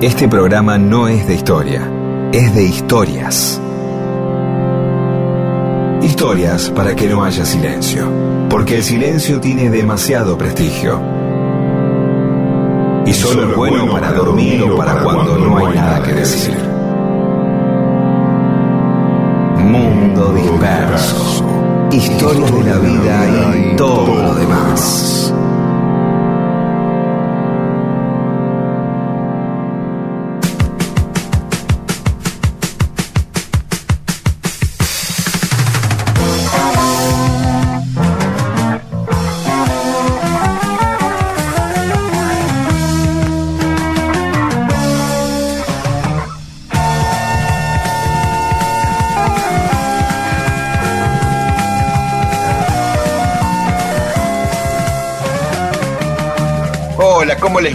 [0.00, 1.90] Este programa no es de historia,
[2.30, 3.60] es de historias.
[6.00, 8.08] Historias para que no haya silencio,
[8.48, 11.02] porque el silencio tiene demasiado prestigio.
[13.06, 16.56] Y solo es bueno para dormir o para cuando no hay nada que decir.
[19.64, 21.44] Mundo disperso.
[21.90, 25.34] Historias de la vida y todo lo demás.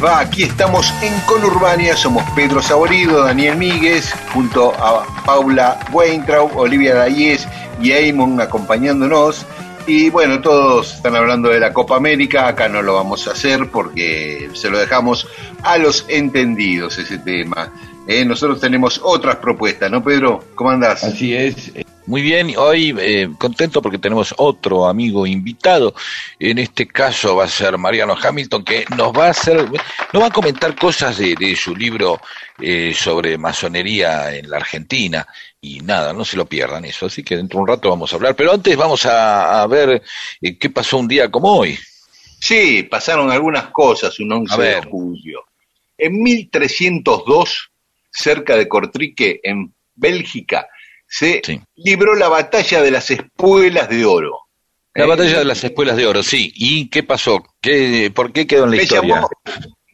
[0.04, 0.20] Va?
[0.20, 7.48] Aquí estamos en Conurbania, somos Pedro Saborido, Daniel Míguez, junto a Paula Weintraub, Olivia Dayes
[7.82, 9.46] y Eamon acompañándonos.
[9.88, 13.70] Y bueno, todos están hablando de la Copa América, acá no lo vamos a hacer
[13.70, 15.28] porque se lo dejamos
[15.62, 17.72] a los entendidos ese tema.
[18.08, 20.44] Eh, nosotros tenemos otras propuestas, ¿no, Pedro?
[20.56, 21.04] ¿Cómo andás?
[21.04, 21.72] Así es.
[22.06, 25.96] Muy bien, hoy eh, contento porque tenemos otro amigo invitado.
[26.38, 29.70] En este caso va a ser Mariano Hamilton, que nos va a hacer,
[30.12, 32.20] nos va a comentar cosas de, de su libro
[32.60, 35.26] eh, sobre masonería en la Argentina.
[35.62, 37.06] Y nada, no se lo pierdan eso.
[37.06, 38.36] Así que dentro de un rato vamos a hablar.
[38.36, 40.04] Pero antes vamos a, a ver
[40.42, 41.80] eh, qué pasó un día como hoy.
[42.38, 45.46] Sí, pasaron algunas cosas un 11 A de julio.
[45.98, 47.72] En 1302,
[48.12, 50.68] cerca de Cortrique, en Bélgica,
[51.16, 51.62] se Sí.
[51.76, 54.32] libró la batalla de las espuelas de oro.
[54.96, 56.52] La Eh, batalla de las espuelas de oro, sí.
[56.56, 57.44] ¿Y qué pasó?
[57.62, 59.16] ¿Qué, ¿Por qué quedó en la historia?
[59.16, 59.30] llamó,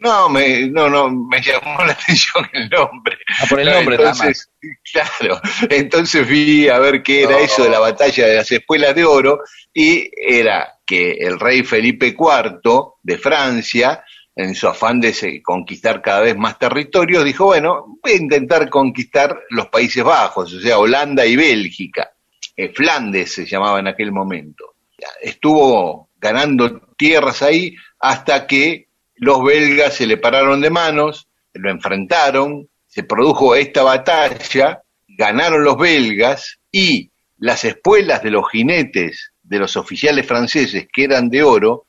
[0.02, 3.18] no, me, no, no, me llamó la atención el nombre.
[3.42, 4.22] Ah, por el No, nombre nada más.
[4.22, 4.50] entonces,
[4.94, 7.38] Claro, entonces vi a ver qué era No.
[7.40, 9.40] eso de la batalla de las espuelas de oro
[9.74, 14.04] y era que el rey Felipe IV de Francia,
[14.40, 19.38] en su afán de conquistar cada vez más territorios, dijo, bueno, voy a intentar conquistar
[19.50, 22.12] los Países Bajos, o sea, Holanda y Bélgica.
[22.56, 24.76] Eh, Flandes se llamaba en aquel momento.
[25.22, 32.70] Estuvo ganando tierras ahí hasta que los belgas se le pararon de manos, lo enfrentaron,
[32.88, 39.76] se produjo esta batalla, ganaron los belgas y las espuelas de los jinetes de los
[39.76, 41.88] oficiales franceses que eran de oro,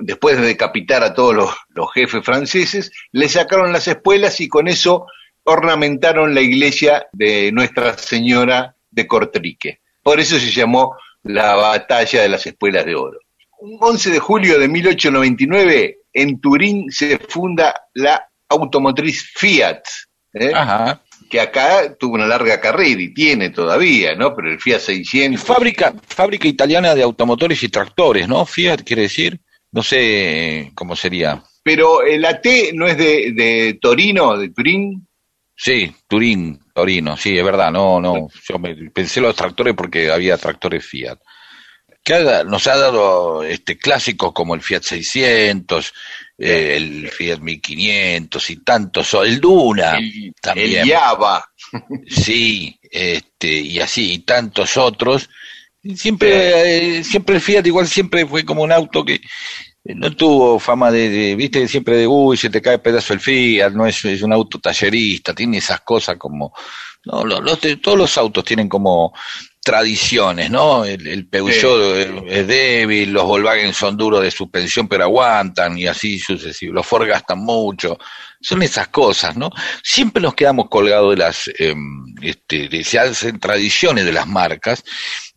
[0.00, 4.68] después de decapitar a todos los, los jefes franceses, le sacaron las espuelas y con
[4.68, 5.06] eso
[5.44, 9.80] ornamentaron la iglesia de Nuestra Señora de Cortrique.
[10.02, 13.18] Por eso se llamó la batalla de las espuelas de oro.
[13.58, 19.82] Un 11 de julio de 1899, en Turín se funda la automotriz Fiat,
[20.34, 20.52] ¿eh?
[20.52, 21.00] Ajá.
[21.30, 24.34] que acá tuvo una larga carrera y tiene todavía, ¿no?
[24.34, 25.42] Pero el Fiat 600...
[25.42, 28.44] Fábrica, fábrica italiana de automotores y tractores, ¿no?
[28.44, 29.40] Fiat quiere decir,
[29.72, 31.42] no sé cómo sería.
[31.62, 35.06] Pero el AT no es de, de Torino, de Turín.
[35.56, 40.36] Sí, Turín, Torino, sí, es verdad, no, no, yo me, pensé los tractores porque había
[40.36, 41.18] tractores Fiat.
[42.02, 45.92] Que nos ha dado este clásicos como el Fiat 600,
[46.38, 50.82] eh, el Fiat 1500 y tantos, el Duna el, también.
[50.82, 51.44] el Java.
[52.08, 55.30] Sí, este, y así, y tantos otros.
[55.96, 60.60] Siempre, eh, siempre el Fiat igual siempre fue como un auto que eh, no tuvo
[60.60, 64.04] fama de, de, viste, siempre de, uy, se te cae pedazo el Fiat, no es,
[64.04, 66.54] es un auto tallerista, tiene esas cosas como,
[67.04, 69.12] no, los, los todos los autos tienen como
[69.64, 70.84] tradiciones, ¿no?
[70.84, 76.18] El, el Peugeot es débil, los Volkswagen son duros de suspensión pero aguantan y así
[76.18, 77.98] sucesivo, los Ford gastan mucho,
[78.40, 79.50] son esas cosas, ¿no?
[79.82, 81.74] Siempre nos quedamos colgados de las, eh,
[82.20, 84.82] este, de, se hacen tradiciones de las marcas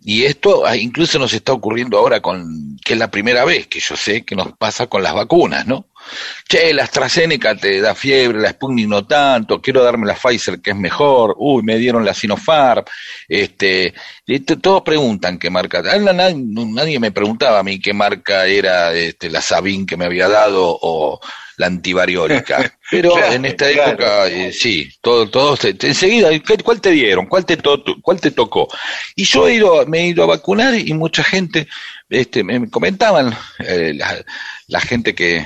[0.05, 3.79] y esto ah, incluso nos está ocurriendo ahora con, que es la primera vez que
[3.79, 5.87] yo sé que nos pasa con las vacunas, ¿no?
[6.47, 10.69] Che, la AstraZeneca te da fiebre, la Sputnik no tanto, quiero darme la Pfizer que
[10.71, 12.85] es mejor, uy, me dieron la Sinopharm,
[13.27, 13.93] este,
[14.61, 18.93] todos preguntan qué marca, ah, na- na- nadie me preguntaba a mí qué marca era
[18.93, 21.19] este, la Sabin que me había dado o
[21.57, 23.91] la antivariólica, pero Claro, en esta claro.
[23.91, 27.25] época eh, sí, todo, todos te- enseguida, ¿qué- ¿cuál te dieron?
[27.27, 28.67] ¿Cuál te, to- cuál te tocó?
[29.15, 31.67] Y yo he ido, me he ido a vacunar y mucha gente
[32.09, 34.23] este, me comentaban, eh, la,
[34.67, 35.45] la gente que,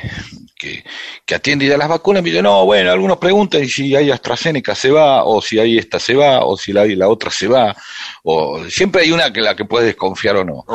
[0.58, 0.84] que,
[1.26, 4.92] que atiende ya las vacunas, me dice, no, bueno, algunos preguntan si hay AstraZeneca se
[4.92, 7.76] va, o si hay esta se va, o si la, la otra se va,
[8.24, 10.66] o siempre hay una que la que puedes desconfiar o no.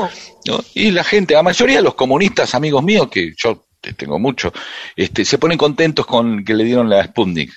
[0.47, 0.65] ¿no?
[0.75, 4.53] Y la gente, la mayoría de los comunistas, amigos míos, que yo tengo mucho,
[4.97, 7.53] este, se ponen contentos con que le dieron la Sputnik.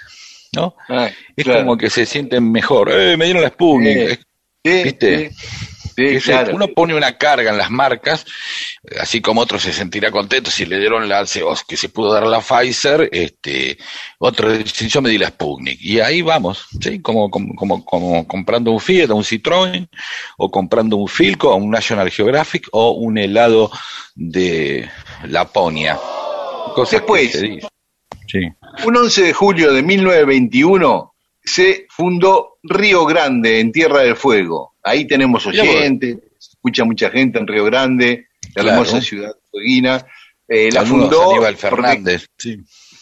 [0.54, 0.76] ¿no?
[1.36, 2.92] es como que se sienten mejor.
[2.92, 4.20] Eh, me dieron la Sputnik.
[4.64, 5.32] ¿Viste?
[6.54, 8.24] Uno pone una carga en las marcas,
[9.00, 11.26] así como otro se sentirá contento si le dieron la
[11.68, 13.80] que se pudo dar la Pfizer, este,
[14.20, 15.82] otro dice yo me di la Sputnik.
[15.82, 17.02] Y ahí vamos, ¿sí?
[17.02, 19.90] Como, como, como, comprando un Fiat, un Citroën,
[20.38, 23.72] o comprando un Filco, un National Geographic, o un helado
[24.14, 24.88] de
[25.24, 25.98] Laponia.
[26.86, 27.42] Después,
[28.86, 31.14] un 11 de julio de 1921
[31.44, 34.76] se fundó Río Grande en Tierra del Fuego.
[34.84, 40.06] Ahí tenemos oyentes, se escucha mucha gente en Río Grande, la hermosa ciudad fueguina.
[40.48, 42.28] Eh, la fundó Fernández.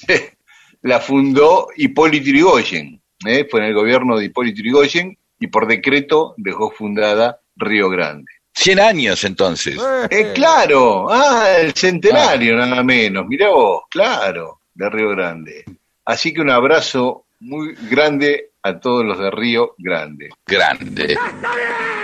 [0.81, 6.33] la fundó Hipólito Yrigoyen, eh, fue en el gobierno de Hipólito Yrigoyen y por decreto
[6.37, 8.31] dejó fundada Río Grande.
[8.55, 9.77] 100 años entonces.
[10.09, 12.65] Eh, claro, ah, el centenario ah.
[12.65, 15.65] nada menos, mirá vos, claro, de Río Grande.
[16.05, 20.29] Así que un abrazo muy grande a todos los de Río Grande.
[20.47, 21.17] Grande.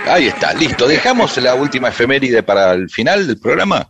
[0.06, 0.86] Ahí está, listo.
[0.86, 3.88] ¿Dejamos la última efeméride para el final del programa?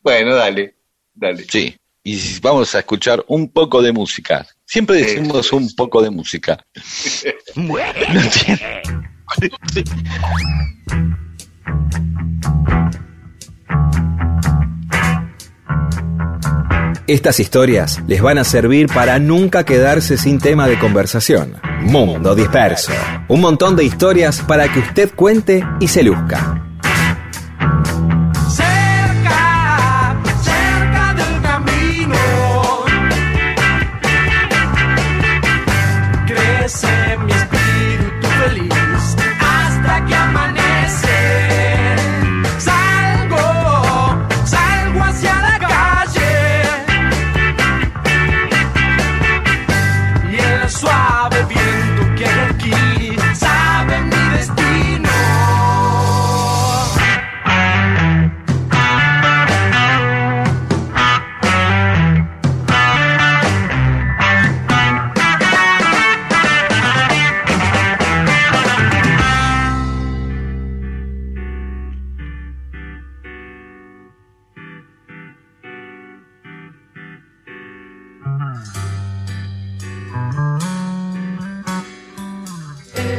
[0.00, 0.74] Bueno, dale,
[1.14, 1.44] dale.
[1.48, 4.46] Sí, y vamos a escuchar un poco de música.
[4.64, 6.64] Siempre decimos un poco de música.
[17.06, 21.54] Estas historias les van a servir para nunca quedarse sin tema de conversación.
[21.82, 22.92] Mundo Disperso.
[23.28, 26.64] Un montón de historias para que usted cuente y se luzca.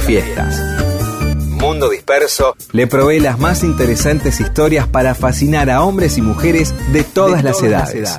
[0.00, 0.60] las fiestas.
[1.46, 7.04] Mundo Disperso le provee las más interesantes historias para fascinar a hombres y mujeres de
[7.04, 8.16] todas, las edades.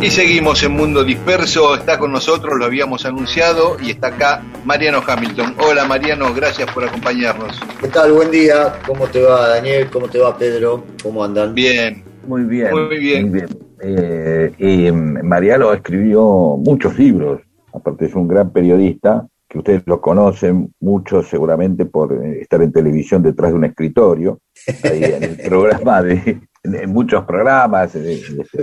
[0.00, 5.02] Y seguimos en Mundo Disperso, está con nosotros, lo habíamos anunciado, y está acá Mariano
[5.04, 5.56] Hamilton.
[5.58, 7.33] Hola Mariano, gracias por acompañarnos.
[7.80, 8.12] ¿Qué tal?
[8.12, 9.88] Buen día, ¿cómo te va Daniel?
[9.92, 10.84] ¿Cómo te va Pedro?
[11.02, 11.54] ¿Cómo andan?
[11.54, 12.02] Bien.
[12.26, 12.70] Muy bien.
[12.70, 13.46] Muy bien.
[13.80, 20.72] Eh, y Mariano escribió muchos libros, aparte es un gran periodista, que ustedes lo conocen
[20.80, 24.38] mucho seguramente por eh, estar en televisión detrás de un escritorio,
[24.82, 27.96] ahí en el programa de, en muchos programas,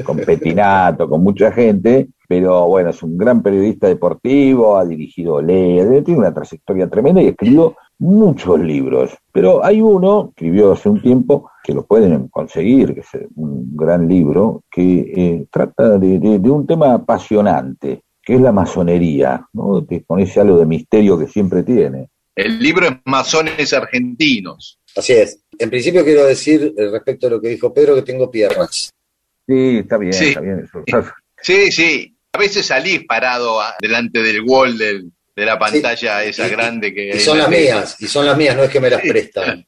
[0.03, 6.01] con Petinato, con mucha gente, pero bueno, es un gran periodista deportivo, ha dirigido Lea,
[6.03, 9.11] tiene una trayectoria tremenda y escribió muchos libros.
[9.31, 14.07] Pero hay uno, escribió hace un tiempo, que lo pueden conseguir, que es un gran
[14.07, 16.17] libro, que eh, trata de,
[16.49, 19.85] un tema apasionante, que es la masonería, ¿no?
[19.85, 22.09] Te pones algo de misterio que siempre tiene.
[22.35, 24.79] El libro es Masones Argentinos.
[24.97, 25.43] Así es.
[25.59, 28.89] En principio quiero decir eh, respecto a lo que dijo Pedro que tengo piernas.
[29.47, 30.67] Sí, está bien, está bien.
[31.39, 32.17] Sí, sí.
[32.33, 36.93] A veces salís parado a- delante del wall del- de la pantalla esa Y- grande
[36.93, 39.65] que Y son las mías, y son las mías, no es que me las prestan.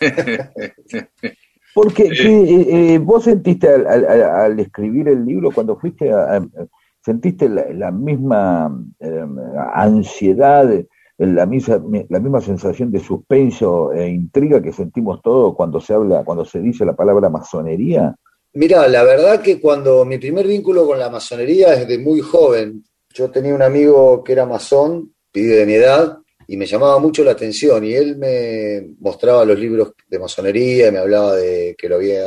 [1.74, 6.12] Porque que, eh, eh, vos sentiste al, al- al- al escribir el libro, cuando fuiste
[6.12, 6.46] a, a-
[7.04, 9.24] sentiste la, la misma eh,
[9.74, 10.68] ansiedad,
[11.18, 16.24] la misma, la misma sensación de suspenso e intriga que sentimos todos cuando se habla,
[16.24, 18.14] cuando se dice la palabra masonería.
[18.52, 22.82] Mira, la verdad que cuando mi primer vínculo con la masonería es de muy joven.
[23.12, 27.22] Yo tenía un amigo que era masón, pibe de mi edad, y me llamaba mucho
[27.22, 27.84] la atención.
[27.84, 32.24] Y él me mostraba los libros de masonería me hablaba de que lo había,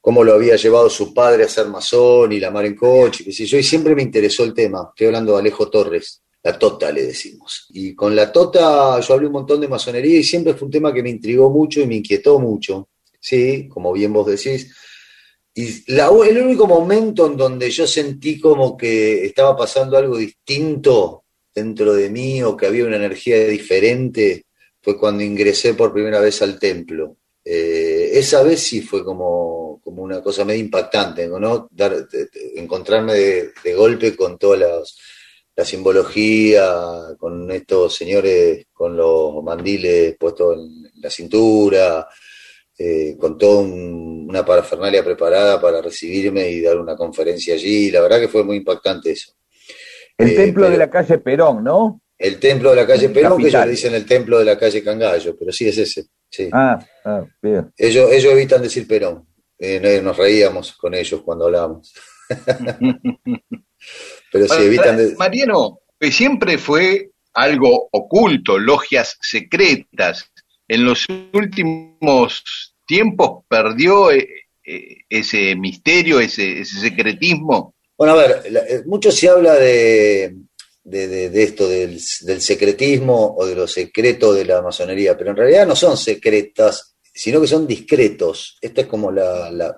[0.00, 3.24] cómo lo había llevado su padre a ser masón y la mar en coche.
[3.26, 4.88] Y siempre me interesó el tema.
[4.90, 6.22] Estoy hablando de Alejo Torres.
[6.42, 7.66] La tota le decimos.
[7.70, 10.92] Y con la tota yo hablé un montón de masonería y siempre fue un tema
[10.92, 12.88] que me intrigó mucho y me inquietó mucho.
[13.18, 14.72] Sí, como bien vos decís.
[15.58, 21.24] Y la- el único momento en donde yo sentí como que estaba pasando algo distinto
[21.54, 24.44] dentro de mí o que había una energía diferente
[24.82, 27.16] fue cuando ingresé por primera vez al templo.
[27.42, 31.70] Eh, esa vez sí fue como, como una cosa medio impactante, ¿no?
[32.56, 34.98] Encontrarme de, golpe con toda las-
[35.56, 42.06] la simbología, con estos señores con los mandiles puestos en la cintura,
[42.78, 47.90] eh, con toda un- una parafernalia preparada para recibirme y dar una conferencia allí.
[47.90, 49.32] La verdad que fue muy impactante eso.
[50.18, 52.00] El Eh, templo de la calle Perón, ¿no?
[52.18, 53.68] El templo de la calle Perón, que ellos Capital.
[53.68, 56.06] le dicen el templo de la calle Cangallo, pero sí es ese.
[56.30, 56.48] Sí.
[56.52, 57.70] Ah, ah, bien.
[57.76, 59.26] Ellos, ellos evitan decir Perón.
[59.58, 61.94] Eh, no- nos reíamos con ellos cuando hablábamos.
[64.32, 70.30] pero sí, evitan de- Mariano, siempre fue algo oculto, logias secretas.
[70.68, 74.28] En los últimos tiempos perdió eh,
[74.64, 77.74] eh, ese misterio, ese, ese secretismo.
[77.96, 80.34] Bueno, a ver, eh, mucho se habla de,
[80.82, 85.66] de, esto, del, del secretismo o de lo secreto de la masonería, pero en realidad
[85.66, 88.58] no son secretas, sino que son discretos.
[88.60, 89.74] Esta es como la,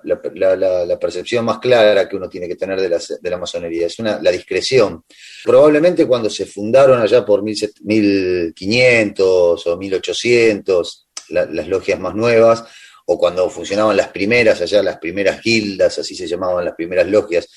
[0.99, 5.05] percepción más clara que uno tiene que tener de la, masonería, es una, la discreción.
[5.45, 12.65] Probablemente cuando se fundaron allá por 17- 1500 o 1800, la- las logias más nuevas,
[13.05, 17.47] o cuando funcionaban las primeras, allá las primeras gildas, así se llamaban las primeras logias,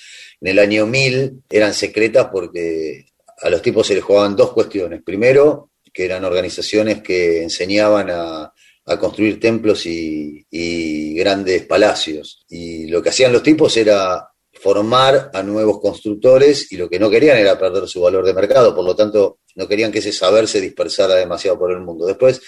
[0.41, 3.07] en el año 1000 eran secretas porque
[3.41, 5.03] a los tipos se les jugaban dos cuestiones.
[5.05, 8.53] Primero, que eran organizaciones que enseñaban a,
[8.87, 12.45] a construir templos y, y grandes palacios.
[12.49, 14.29] Y lo que hacían los tipos era
[14.61, 18.75] formar a nuevos constructores y lo que no querían era perder su valor de mercado,
[18.75, 22.07] por lo tanto no querían que ese saber se dispersara demasiado por el mundo.
[22.07, 22.41] Después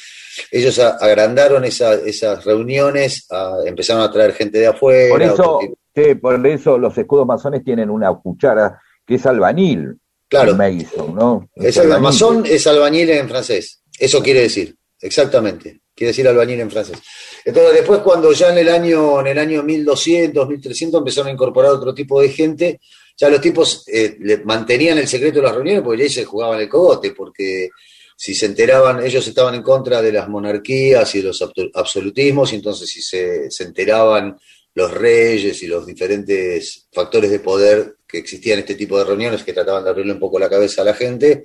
[0.50, 5.10] ellos agrandaron esa- esas reuniones, a- empezaron a traer gente de afuera.
[5.10, 5.60] Por eso,
[5.94, 9.96] sí, por eso los escudos masones tienen una cuchara que es albanil.
[10.28, 10.56] Claro.
[10.56, 11.48] Mason, ¿no?
[11.54, 13.82] Es masón es albañil en francés.
[13.98, 15.80] Eso quiere decir, exactamente.
[15.94, 16.98] Quiere decir albañil en francés.
[17.44, 21.72] Entonces, después, cuando ya en el año, en el año 1200, 1300 empezaron a incorporar
[21.72, 22.80] otro tipo de gente,
[23.16, 26.68] ya los tipos eh, mantenían el secreto de las reuniones porque ahí se jugaban el
[26.68, 27.70] cogote, porque
[28.16, 32.56] si se enteraban, ellos estaban en contra de las monarquías y de los absolutismos, y
[32.56, 34.36] entonces si se, se enteraban
[34.74, 39.44] los reyes y los diferentes factores de poder que existían en este tipo de reuniones
[39.44, 41.44] que trataban de abrirle un poco la cabeza a la gente,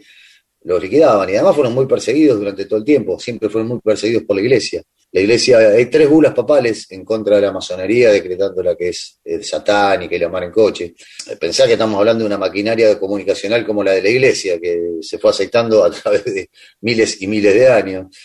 [0.64, 1.30] los liquidaban.
[1.30, 4.42] Y además fueron muy perseguidos durante todo el tiempo, siempre fueron muy perseguidos por la
[4.42, 4.84] iglesia.
[5.12, 9.20] La iglesia, hay tres bulas papales en contra de la masonería, decretando la que es
[9.24, 10.94] eh, satánica y la mar en coche.
[11.28, 14.98] Eh, Pensá que estamos hablando de una maquinaria comunicacional como la de la iglesia, que
[15.02, 16.50] se fue aceitando a través de
[16.82, 18.16] miles y miles de años.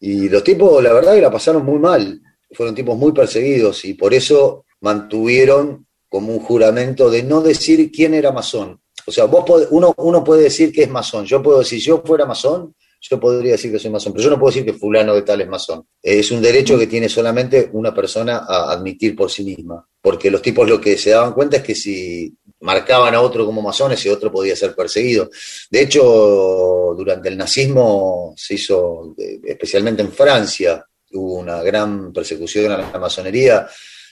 [0.00, 2.20] Y los tipos, la verdad, que la pasaron muy mal.
[2.52, 8.14] Fueron tipos muy perseguidos y por eso mantuvieron como un juramento de no decir quién
[8.14, 8.80] era masón.
[9.08, 11.24] O sea, vos uno, uno puede decir que es masón.
[11.24, 14.30] Yo puedo decir, si yo fuera masón, yo podría decir que soy masón, pero yo
[14.30, 15.86] no puedo decir que fulano de tal es masón.
[16.02, 19.82] Es un derecho que tiene solamente una persona a admitir por sí misma.
[20.02, 23.62] Porque los tipos lo que se daban cuenta es que si marcaban a otro como
[23.62, 25.30] masón, ese otro podía ser perseguido.
[25.70, 32.72] De hecho, durante el nazismo se hizo, eh, especialmente en Francia, hubo una gran persecución
[32.72, 33.66] a la masonería.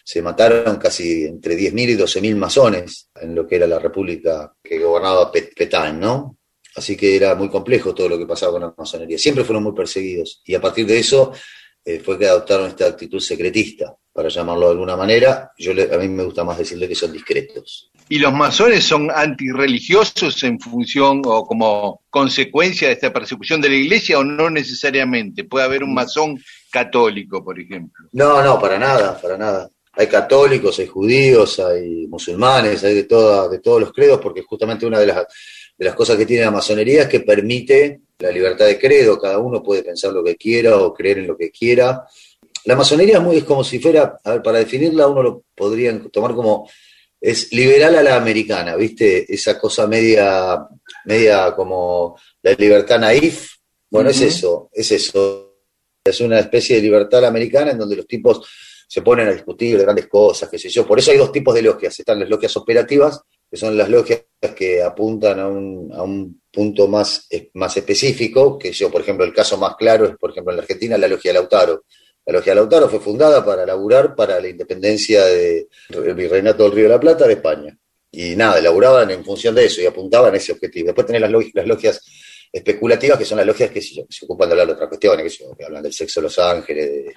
[0.09, 4.79] Se mataron casi entre 10.000 y 12.000 masones en lo que era la república que
[4.79, 6.39] gobernaba Pet- Petain, ¿no?
[6.77, 9.19] Así que era muy complejo todo lo que pasaba con la masonería.
[9.19, 10.43] Siempre fueron muy perseguidos.
[10.45, 11.33] Y a partir de eso
[11.85, 15.51] eh, fue que adoptaron esta actitud secretista, para llamarlo de alguna manera.
[15.59, 17.91] Yo le- a mí me gusta más decirle que son discretos.
[18.09, 23.75] ¿Y los masones son antirreligiosos en función o como consecuencia de esta persecución de la
[23.77, 25.45] iglesia o no necesariamente?
[25.45, 26.39] Puede haber un masón
[26.71, 28.07] católico, por ejemplo.
[28.13, 29.69] No, no, para nada, para nada.
[29.97, 34.85] Hay católicos, hay judíos, hay musulmanes, hay de, toda, de todos los credos, porque justamente
[34.85, 35.27] una de las,
[35.77, 39.39] de las cosas que tiene la masonería es que permite la libertad de credo, cada
[39.39, 42.05] uno puede pensar lo que quiera o creer en lo que quiera.
[42.67, 45.99] La masonería es muy es como si fuera, a ver, para definirla uno lo podría
[46.13, 46.69] tomar como
[47.19, 49.33] es liberal a la americana, ¿viste?
[49.33, 50.67] Esa cosa media,
[51.07, 53.53] media como la libertad naif.
[53.91, 55.55] Bueno, es eso, es eso.
[56.05, 58.47] Es una especie de libertad americana en donde los tipos
[58.87, 60.87] se ponen a discutir de grandes cosas, qué sé yo.
[60.87, 61.99] Por eso hay dos tipos de logias.
[61.99, 64.23] Están las logias operativas, que son las logias
[64.55, 69.33] que apuntan a un, a un punto más, más específico, que yo, por ejemplo, el
[69.33, 71.85] caso más claro es, por ejemplo, en la Argentina, la logia Lautaro.
[72.25, 75.69] La logia Lautaro fue fundada para laburar para la independencia del
[76.15, 77.79] virreinato del Río de la Plata de España.
[78.11, 80.87] Y nada, laburaban en función de eso y apuntaban a ese objetivo.
[80.87, 82.01] Después tenés las, las logias
[82.51, 85.83] especulativas, que son las logias que, se ocupan de hablar de otras cuestiones, que, hablan
[85.83, 87.15] del sexo de los ángeles, de,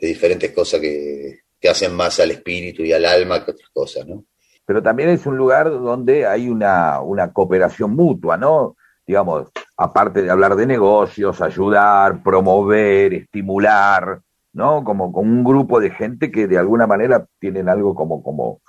[0.00, 4.06] de diferentes cosas que, que, hacen más al espíritu y al alma que otras cosas,
[4.06, 4.24] ¿no?
[4.64, 8.76] Pero también es un lugar donde hay una, una cooperación mutua, ¿no?
[9.06, 14.20] Digamos, aparte de hablar de negocios, ayudar, promover, estimular,
[14.52, 14.84] ¿no?
[14.84, 18.60] Como con un grupo de gente que de alguna manera tienen algo como, como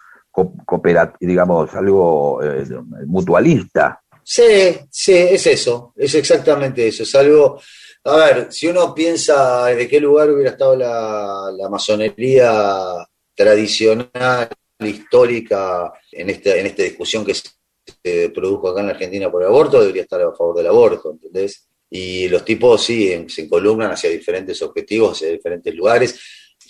[1.19, 2.65] digamos, algo eh,
[3.05, 4.01] mutualista.
[4.23, 7.59] Sí, sí, es eso, es exactamente eso, es algo,
[8.03, 16.31] a ver, si uno piensa de qué lugar hubiera estado la, masonería tradicional, histórica, en
[16.31, 20.01] esta, en esta discusión que se produjo acá en la Argentina por el aborto, debería
[20.03, 21.67] estar a favor del aborto, ¿entendés?
[21.89, 26.19] Y los tipos sí se encolumnan hacia diferentes objetivos, hacia diferentes lugares,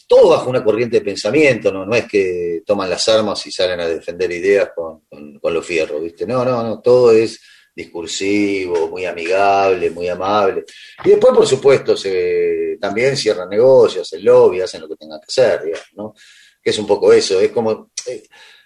[0.07, 1.85] todo bajo una corriente de pensamiento, ¿no?
[1.85, 5.03] No es que toman las armas y salen a defender ideas con,
[5.39, 6.25] con, los fierros, ¿viste?
[6.25, 7.39] No, no, no, todo es
[7.73, 10.65] discursivo, muy amigable, muy amable.
[11.03, 15.27] Y después, por supuesto, se, también cierran negocios, hacen lobby, hacen lo que tengan que
[15.27, 16.13] hacer, digamos, ¿no?
[16.61, 17.91] Que es un poco eso, es como...
[18.07, 18.23] Eh,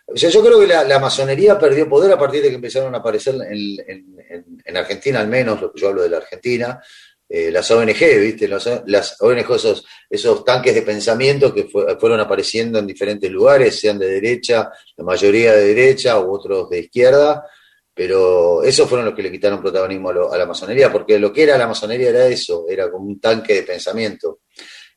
[0.07, 2.99] o sea, yo creo que la, masonería perdió poder a partir de que empezaron a
[2.99, 6.79] aparecer en, Argentina, al menos, lo que yo hablo de la Argentina,
[7.27, 8.47] eh, las ONG, ¿viste?
[8.47, 8.67] Las,
[9.19, 14.69] ONG, esos, esos, tanques de pensamiento que fueron apareciendo en diferentes lugares, sean de derecha,
[14.95, 17.43] la mayoría de derecha u otros de izquierda,
[17.95, 21.57] pero esos fueron los que le quitaron protagonismo a, la masonería, porque lo que era
[21.57, 24.41] la masonería era eso, era como un tanque de pensamiento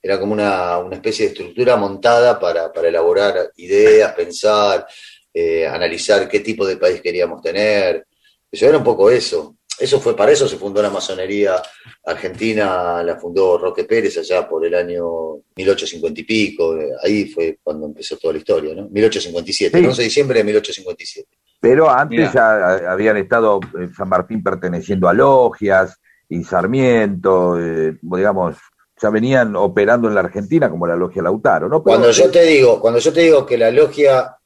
[0.00, 4.86] era como una, especie de estructura montada para, elaborar ideas, pensar,
[5.34, 8.06] eh, analizar qué tipo de país queríamos tener.
[8.50, 9.56] Eso era un poco eso.
[9.78, 11.62] Eso fue para eso se fundó la masonería
[12.04, 16.76] argentina, la fundó Roque Pérez allá por el año 1850 y pico.
[17.02, 18.88] Ahí fue cuando empezó toda la historia, ¿no?
[18.88, 21.37] 1857, el 11 de diciembre de 1857.
[21.60, 28.56] Pero antes ya habían estado eh, San Martín perteneciendo a logias y Sarmiento, eh, digamos,
[29.00, 31.82] ya venían operando en la Argentina como la logia Lautaro, ¿no?
[31.82, 34.36] cuando yo te digo, cuando yo te digo que la logia,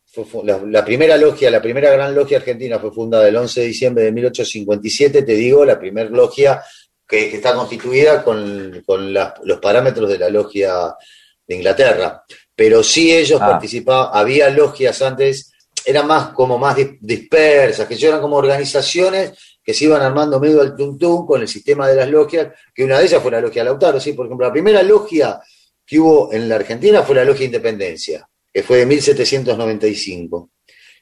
[0.44, 4.12] la, primera logia, la primera gran logia argentina fue fundada el 11 de diciembre de
[4.12, 6.62] 1857, te digo, la primera logia
[7.07, 10.94] que, está constituida con, los parámetros de la logia
[11.46, 12.22] de Inglaterra.
[12.55, 13.51] Pero sí ellos ah.
[13.51, 15.52] participaban, había logias antes,
[15.85, 20.75] eran más como más dispersas, que eran como organizaciones que se iban armando medio al
[20.75, 24.01] tuntún con el sistema de las logias, que una de ellas fue la logia Lautaro,
[24.01, 24.12] ¿sí?
[24.12, 25.40] Por ejemplo, la primera logia
[25.87, 30.51] que hubo en la Argentina fue la logia Independencia, que fue de 1795.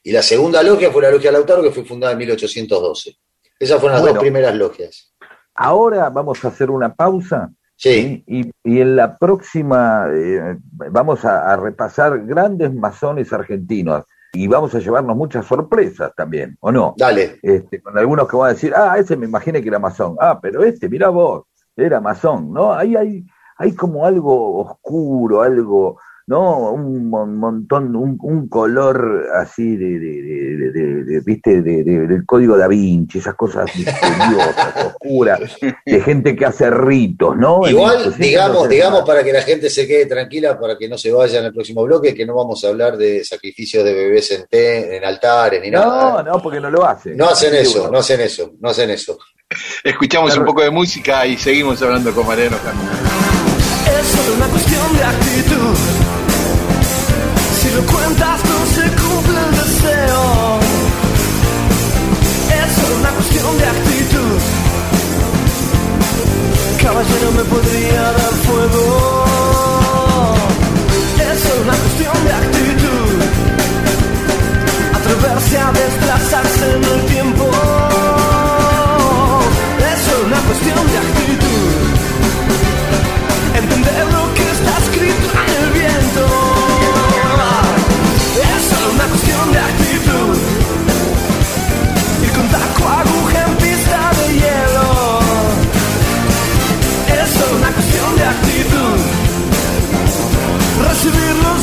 [0.03, 3.15] Y la segunda logia fue la logia Lautaro, que fue fundada en 1812.
[3.59, 5.13] Esas fueron las dos primeras logias.
[5.55, 7.51] Ahora vamos a hacer una pausa.
[7.75, 8.23] Sí.
[8.27, 15.15] Y, en la próxima eh, vamos a repasar grandes masones argentinos y vamos a llevarnos
[15.15, 16.93] muchas sorpresas también, ¿o no?
[16.97, 17.39] Dale.
[17.41, 20.39] Este, con algunos que van a decir, ah, ese me imaginé que era masón, ah,
[20.41, 22.73] pero este, mira vos, era masón, ¿no?
[22.73, 23.25] Ahí hay,
[23.57, 25.99] hay como algo oscuro, algo
[26.31, 26.71] ¿no?
[26.71, 33.65] Un montón, un, color así de, de, de, viste, del código da Vinci, esas cosas
[33.75, 35.41] misteriosas, oscuras,
[35.85, 37.67] de gente que hace ritos, ¿no?
[37.67, 41.39] Igual, digamos, digamos para que la gente se quede tranquila, para que no se vaya
[41.39, 44.45] en el próximo bloque, que no vamos a hablar de sacrificios de bebés en,
[44.93, 46.23] en altares ni nada.
[46.23, 47.17] No, no, porque no lo hacen.
[47.17, 49.19] No hacen eso, no hacen eso, no hacen eso.
[49.83, 55.03] Escuchamos un poco de música y seguimos hablando con Mariano Es solo una cuestión de
[55.03, 56.10] actitud
[67.11, 69.25] Caballero me podría dar fuego.
[71.19, 73.17] Es una cuestión de actitud.
[74.95, 77.40] Atreverse a desplazarse en el tiempo.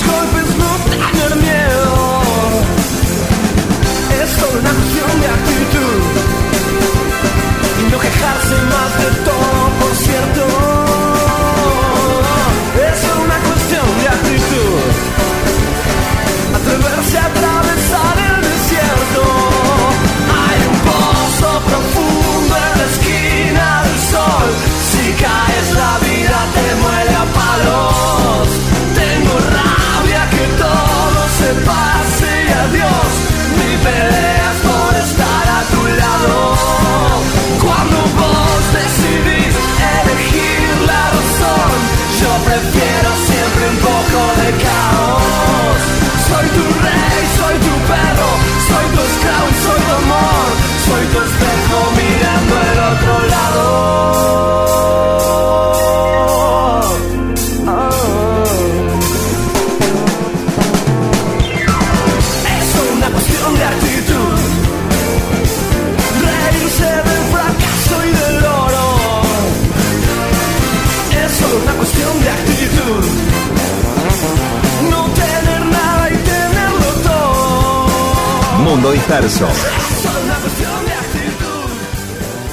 [0.08, 0.47] golpe
[78.78, 79.48] Mundo Disperso.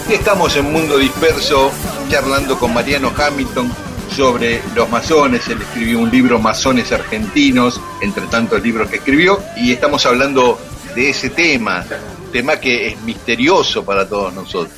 [0.09, 1.69] Y estamos en Mundo Disperso
[2.09, 3.69] charlando con Mariano Hamilton
[4.09, 5.47] sobre los masones.
[5.49, 10.57] Él escribió un libro, Masones Argentinos, entre tantos libros que escribió, y estamos hablando
[10.95, 11.85] de ese tema,
[12.31, 14.73] tema que es misterioso para todos nosotros.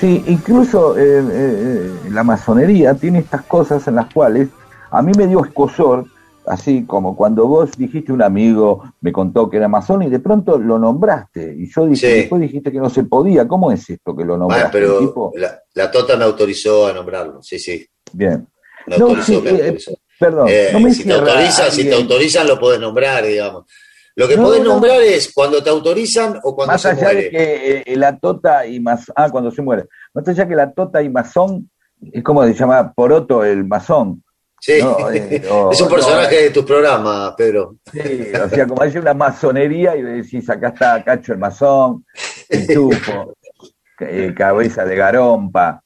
[0.00, 4.48] Sí, incluso eh, eh, la masonería tiene estas cosas en las cuales
[4.90, 6.06] a mí me dio escosor,
[6.50, 10.58] así como cuando vos dijiste un amigo, me contó que era masón y de pronto
[10.58, 11.54] lo nombraste.
[11.58, 12.16] Y yo dije, Sí.
[12.20, 13.46] después dijiste que no se podía.
[13.48, 14.66] ¿Cómo es esto que lo nombraste?
[14.66, 17.86] Ah, pero Tipo, la, la Tota me autorizó a nombrarlo, sí, sí.
[18.12, 18.46] Bien.
[18.86, 19.92] Me No, autorizó, sí, me eh, autorizó.
[20.18, 23.64] Perdón, Eh, no me si, te autorizan, si te autorizan, lo podés nombrar, digamos.
[24.16, 24.72] Lo que No, podés no.
[24.74, 27.22] nombrar es cuando te autorizan o cuando Más se allá muere.
[27.22, 30.72] de que eh, la tota y masón, ah, cuando se muere, más allá que la
[30.72, 31.70] tota y masón,
[32.12, 34.22] es como se llama Poroto el masón.
[34.60, 34.78] Sí.
[34.82, 35.42] No, eh,
[35.72, 37.76] es un personaje no, de tus programas, Pedro.
[37.92, 42.04] Sí, o sea, como hay una masonería y decís, acá está Cacho el masón,
[42.48, 43.34] Pitufo,
[44.00, 45.82] eh, cabeza de garompa.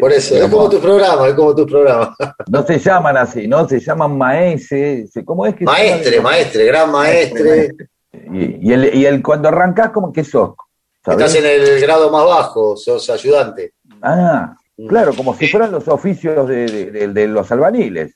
[0.00, 2.14] Por eso, es como- como tu programa, es como tu programa.
[2.48, 3.68] No se llaman así, ¿no?
[3.68, 7.72] Se llaman maese, se- ¿cómo es que Maestre, maestre, gran maestre.
[8.32, 10.54] Y, y el, y el cuando arrancás, como que sos?
[11.04, 11.34] ¿sabés?
[11.34, 13.74] Estás en el grado más bajo, sos ayudante.
[14.00, 14.56] Ah.
[14.88, 18.14] Claro, como si fueran los oficios de, de- de- de los albaniles.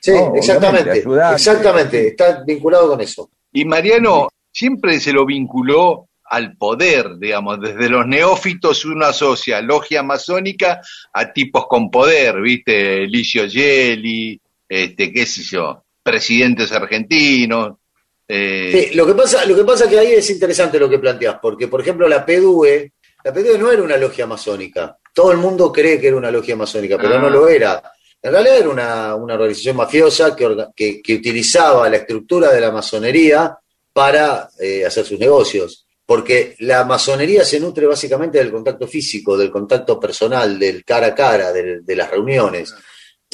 [0.00, 1.04] Sí, No, exactamente.
[1.32, 3.30] Exactamente, está vinculado con eso.
[3.52, 10.02] Y Mariano siempre se lo vinculó al poder, digamos, desde los neófitos uno asocia logia
[10.02, 10.80] masónica
[11.12, 13.06] a tipos con poder, ¿viste?
[13.06, 17.76] Licio Gelli, este, qué sé yo, presidentes argentinos.
[18.26, 21.36] eh, Sí, lo que pasa, lo que pasa que ahí es interesante lo que planteas,
[21.40, 22.92] porque por ejemplo la PDUE,
[23.24, 24.96] la PDUE no era una logia masónica.
[25.12, 27.18] Todo el mundo cree que era una logia masónica, pero Ah.
[27.18, 27.82] no lo era.
[28.22, 32.60] En realidad era una, una organización mafiosa que, orga- que- que utilizaba la estructura de
[32.60, 33.56] la masonería
[33.92, 35.86] para eh, hacer sus negocios.
[36.06, 41.14] Porque la masonería se nutre básicamente del contacto físico, del contacto personal, del cara a
[41.14, 42.74] cara, del- de las reuniones.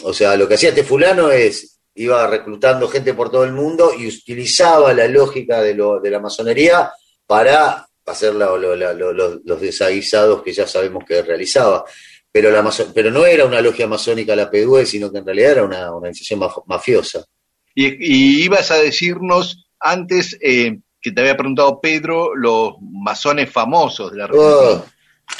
[0.04, 3.92] O sea, lo que hacía este fulano es, iba reclutando gente por todo el mundo
[3.98, 6.92] y utilizaba la lógica de, lo- de la masonería
[7.26, 11.84] para hacer la- lo- la- lo- lo- los desaguisados que ya sabemos que realizaba.
[12.30, 15.64] Pero, la pero no era una logia masónica la PDUE, sino que en realidad era
[15.64, 17.24] una organización maf- mafiosa.
[17.74, 24.10] y, y ibas a decirnos antes eh, que te había preguntado Pedro los masones famosos
[24.12, 24.50] de la Argentina.
[24.52, 24.84] Oh,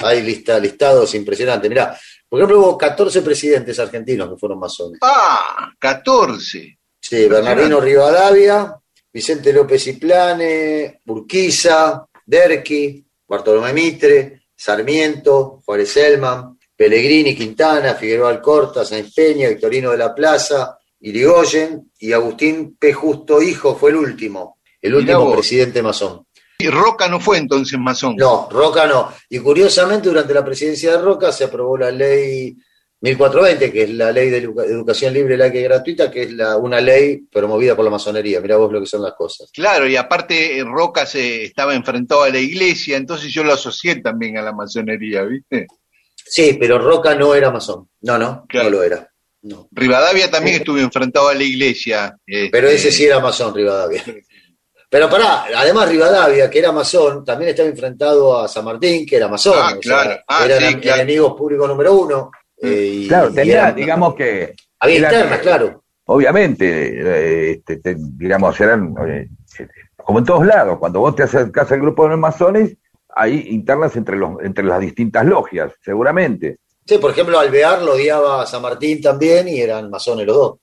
[0.05, 1.69] hay lista, listados impresionantes.
[1.69, 4.99] Mirá, por ejemplo, hubo 14 presidentes argentinos que fueron masones.
[5.03, 6.79] Ah, 14.
[7.01, 8.75] Sí, Bernardino Rivadavia,
[9.13, 18.85] Vicente López y Plane, Urquiza, Derqui, Bartolomé Mitre, Sarmiento, Juárez Selman, Pellegrini, Quintana, Figueroa Alcorta,
[18.85, 22.93] Sáenz Peña, Victorino de la Plaza, Irigoyen y Agustín P.
[22.93, 26.27] Justo Hijo fue el último, el último presidente masón.
[26.59, 28.17] Y Roca no fue entonces masón.
[28.17, 29.11] No, Roca no.
[29.31, 32.57] Y curiosamente, durante la presidencia de Roca se aprobó la ley
[33.01, 36.57] 1420, que es la ley de educa- educación libre, laica y gratuita, que es la,
[36.57, 38.41] una ley promovida por la masonería.
[38.41, 39.51] Mirá vos lo que son las cosas.
[39.53, 43.97] Claro, y aparte eh, Roca se estaba enfrentado a la iglesia, entonces yo lo asocié
[44.01, 45.67] también a la masonería, ¿viste?
[46.17, 47.89] Sí, pero Roca no era masón.
[48.03, 48.71] No, no, Claro.
[48.71, 49.09] no lo era.
[49.43, 49.69] No.
[49.71, 52.17] Rivadavia también estuvo enfrentado a la iglesia.
[52.27, 54.03] este, Pero ese sí era masón, Rivadavia.
[54.91, 59.29] Pero pará, además Rivadavia, que era masón, también estaba enfrentado a San Martín, que era
[59.29, 59.55] masón.
[59.57, 60.21] Ah, o sea, claro.
[60.27, 61.03] Ah, eran sí, enem- claro.
[61.03, 62.31] enemigos públicos número uno.
[62.63, 65.85] Eh, y- Claro, y tenía, digamos que, Había internas, claro.
[66.07, 69.29] obviamente, eh, este, te- digamos, eran, eh,
[69.97, 72.77] como en todos lados, cuando vos te acercás al grupo de los masones,
[73.15, 76.59] hay internas entre, los, entre las distintas logias, seguramente.
[76.87, 80.59] Sí, por ejemplo, Alvear lo odiaba a San Martín también y eran masones los dos.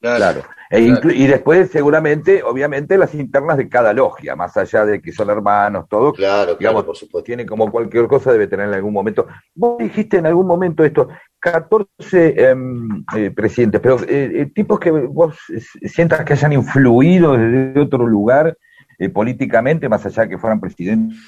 [0.00, 0.16] claro.
[0.18, 0.42] Claro.
[0.72, 0.78] E
[1.14, 5.86] y después, seguramente, obviamente, las internas de cada logia, más allá de que son hermanos,
[5.88, 7.24] todos, Claro, claro, digamos, por supuesto.
[7.24, 9.26] tiene como cualquier cosa, debe tener en algún momento.
[9.52, 11.08] Vos dijiste en algún momento esto,
[11.40, 15.34] 14 em, eh, presidentes, pero eh, eh, tipos que vos
[15.82, 18.56] sientas que hayan influido desde otro lugar
[19.00, 21.18] eh, políticamente, más allá de que fueran presidentes.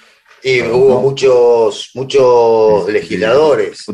[0.44, 3.87] Y hubo muchos, muchos legisladores,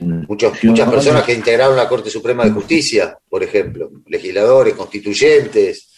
[0.00, 5.88] muchos, muchas personas que integraron la Corte Suprema de Justicia, por ejemplo, legisladores, constituyentes,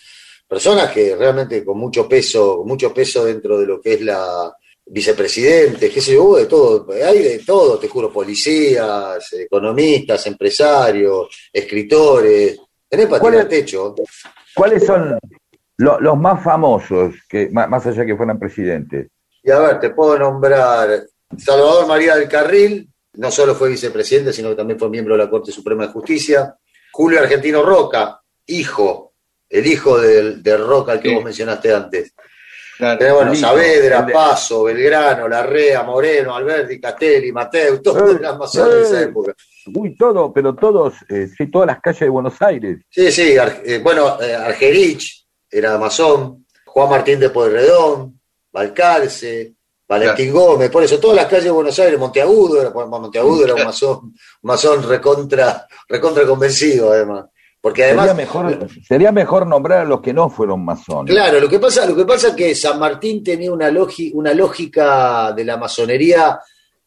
[0.47, 4.53] personas que realmente con mucho peso, mucho peso dentro de lo que es la
[4.87, 12.59] vicepresidente, qué sé yo, de todo, hay de todo, te juro, policías, economistas, empresarios, escritores,
[12.89, 13.95] tenés para ¿Cuál tirar es- techo.
[14.55, 15.19] ¿Cuáles son
[15.77, 19.09] lo- los más famosos, que más, más allá que fueran presidentes?
[19.43, 21.05] Y a ver, te puedo nombrar
[21.37, 25.31] Salvador María del Carril, no solo fue vicepresidente, sino que también fue miembro de la
[25.31, 26.55] Corte Suprema de Justicia.
[26.93, 29.15] Julio Argentino Roca, hijo,
[29.49, 31.15] el hijo del, del Roca al que Sí.
[31.15, 32.13] vos mencionaste antes.
[32.77, 32.97] Claro.
[33.01, 33.35] Pero bueno.
[33.35, 39.01] Saavedra, de- Paso, Belgrano, Larrea, Moreno, Alberti, Castelli, Mateo, todos Eh, eran masones de esa
[39.01, 39.05] eh.
[39.05, 39.35] época.
[39.75, 42.79] Uy, todo, pero todos, eh, sí, todas las calles de Buenos Aires.
[42.89, 48.21] Sí, sí, Ar- eh, bueno, eh, Argerich era masón, Juan Martín de Pueyrredón,
[48.53, 49.55] Balcarce,
[49.89, 53.55] Valentín Gómez, por eso todas las calles de Buenos Aires, Monteagudo, era, bueno, Monteagudo era
[53.55, 57.25] un masón, masón recontra, recontra convencido además.
[57.61, 61.13] Porque además, sería, mejor, sería mejor nombrar a los que no fueron masones.
[61.13, 64.33] Claro, lo que pasa, lo que pasa es que San Martín tenía una, logi- una
[64.33, 66.39] lógica de la masonería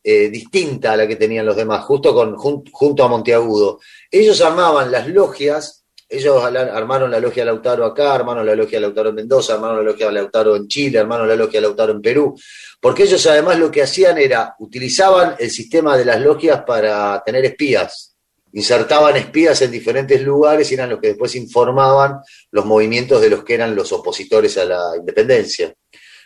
[0.01, 3.79] eh, distinta a la que tenían los demás, justo con, jun- junto a Monteagudo.
[4.09, 5.80] Ellos armaban las logias,
[6.11, 10.11] ellos armaron la logia Lautaro acá, armaron la logia Lautaro en Mendoza, armaron la logia
[10.11, 12.37] Lautaro en Chile, armaron la logia Lautaro en Perú,
[12.81, 17.45] porque ellos además lo que hacían era, utilizaban el sistema de las logias para tener
[17.45, 18.13] espías.
[18.51, 22.19] Insertaban espías en diferentes lugares y eran los que después informaban
[22.51, 25.73] los movimientos de los que eran los opositores a la independencia.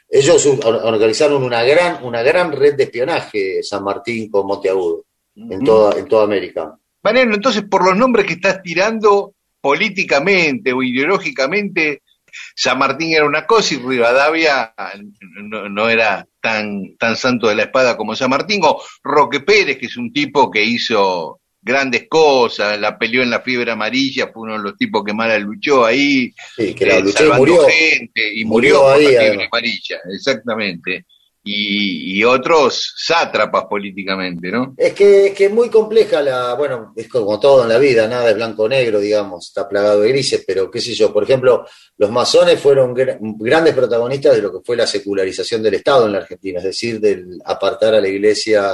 [0.10, 6.00] Ellos organizaron una gran, una gran red de espionaje, San Martín con Monteagudo, en toda,
[6.00, 6.76] en toda América.
[7.04, 9.35] Mariano, entonces por los nombres que estás tirando
[9.66, 12.04] políticamente o ideológicamente,
[12.56, 14.76] San Martín era una cosa y Rivadavia
[15.42, 19.80] no, no era tan, tan santo de la espada como San Martín, o Roque Pérez,
[19.80, 24.44] que es un tipo que hizo grandes cosas, la peleó en la fiebre amarilla, fue
[24.44, 27.28] uno de los tipos que más la luchó ahí, Sí, que la eh, luchó y
[27.30, 27.68] salvando murió.
[27.68, 29.48] gente, y Murió murió, por ahí, la fiebre además.
[29.52, 31.06] amarilla, exactamente.
[31.48, 34.74] Y, y otros sátrapas políticamente, ¿no?
[34.76, 38.08] Es que es que es muy compleja la, bueno, es como todo en la vida,
[38.08, 41.22] nada es blanco o negro, digamos, está plagado de grises, pero qué sé yo, por
[41.24, 41.64] ejemplo,
[41.98, 46.14] los masones fueron gra- grandes protagonistas de lo que fue la secularización del Estado en
[46.14, 48.68] la Argentina, es decir, del apartar a la iglesia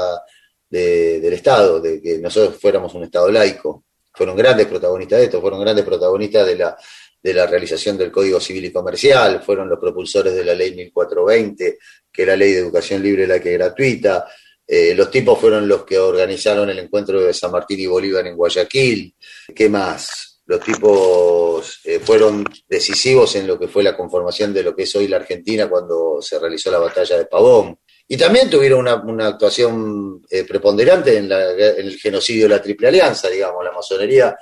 [0.70, 3.84] de- del Estado, de que nosotros fuéramos un Estado laico.
[4.14, 6.78] Fueron grandes protagonistas de esto, fueron grandes protagonistas de la,
[7.24, 11.78] de la realización del Código Civil y Comercial, fueron los propulsores de la Ley 1420,
[12.12, 14.28] que era ley de educación libre, la que gratuita.
[14.68, 18.36] Eh, los tipos fueron los que organizaron el encuentro de San Martín y Bolívar en
[18.38, 19.16] Guayaquil.
[19.56, 20.42] ¿Qué más?
[20.46, 24.96] Los tipos eh, fueron decisivos en lo que fue la conformación de lo que es
[24.96, 27.78] hoy la Argentina cuando se realizó la batalla de Pavón.
[28.08, 32.62] Y también tuvieron una, una actuación eh, preponderante en, la- en el genocidio de la
[32.62, 33.64] Triple Alianza, digamos.
[33.64, 34.36] La masonería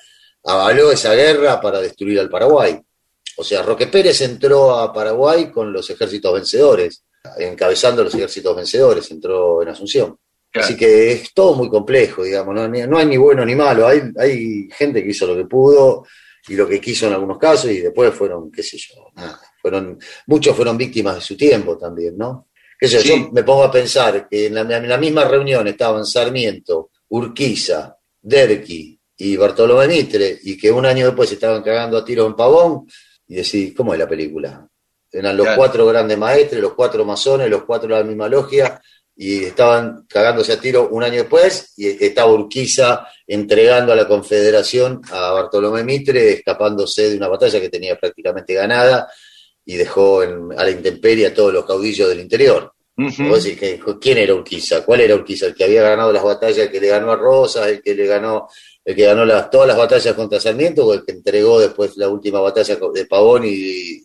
[0.44, 2.80] avaló esa guerra para destruir al Paraguay.
[3.38, 7.04] O sea, Roque Pérez entró a Paraguay con los ejércitos vencedores,
[7.38, 10.18] encabezando los ejércitos vencedores, entró en Asunción.
[10.52, 10.66] Claro.
[10.66, 14.68] Así que es todo muy complejo, digamos, no, hay ni bueno ni malo, hay, hay
[14.72, 16.06] gente que hizo lo que pudo
[16.48, 20.00] y lo que quiso en algunos casos y después fueron, qué sé yo, nada, fueron,
[20.26, 22.48] muchos fueron víctimas de su tiempo también, ¿no?
[22.80, 23.10] Qué sé yo, Sí.
[23.10, 27.96] yo me pongo a pensar que en la, en la misma reunión estaban Sarmiento, Urquiza,
[28.20, 32.36] Derqui y Bartolomé Mitre y que un año después se estaban cagando a tiros en
[32.36, 32.88] Pavón
[33.28, 34.68] y decís, ¿cómo es la película?
[35.12, 35.58] Eran los Claro.
[35.58, 38.82] cuatro grandes maestres, los cuatro masones, los cuatro de la misma logia,
[39.16, 45.02] y estaban cagándose a tiro un año después, y estaba Urquiza entregando a la Confederación
[45.12, 49.10] a Bartolomé Mitre, escapándose de una batalla que tenía prácticamente ganada,
[49.66, 52.72] y dejó en- a la intemperie a todos los caudillos del interior.
[52.96, 54.84] Vos decís, ¿qué- ¿quién era Urquiza?
[54.84, 55.46] ¿Cuál era Urquiza?
[55.48, 58.06] El que había ganado las batallas, el que le ganó a Rosas, el que le
[58.06, 58.48] ganó,
[58.84, 62.10] el que ganó las, todas las batallas contra Sarmiento, o el que entregó después la
[62.10, 63.50] última batalla de Pavón y,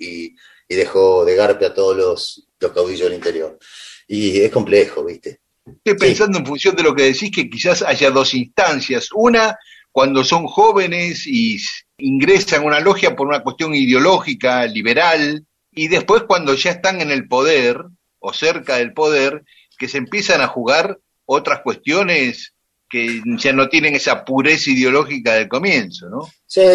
[0.01, 0.35] y-
[0.75, 3.59] y dejó de garpe a todos los, los caudillos del interior.
[4.07, 5.41] Y es complejo, ¿viste?
[5.65, 9.09] Estoy pensando en función de lo que decís que quizás haya dos instancias.
[9.15, 9.57] Una,
[9.91, 11.59] cuando son jóvenes y
[11.99, 17.11] ingresan a una logia por una cuestión ideológica, liberal, y después cuando ya están en
[17.11, 17.81] el poder
[18.19, 19.45] o cerca del poder,
[19.79, 22.54] que se empiezan a jugar otras cuestiones
[22.95, 26.31] que ya no tienen esa pureza ideológica del comienzo, ¿no?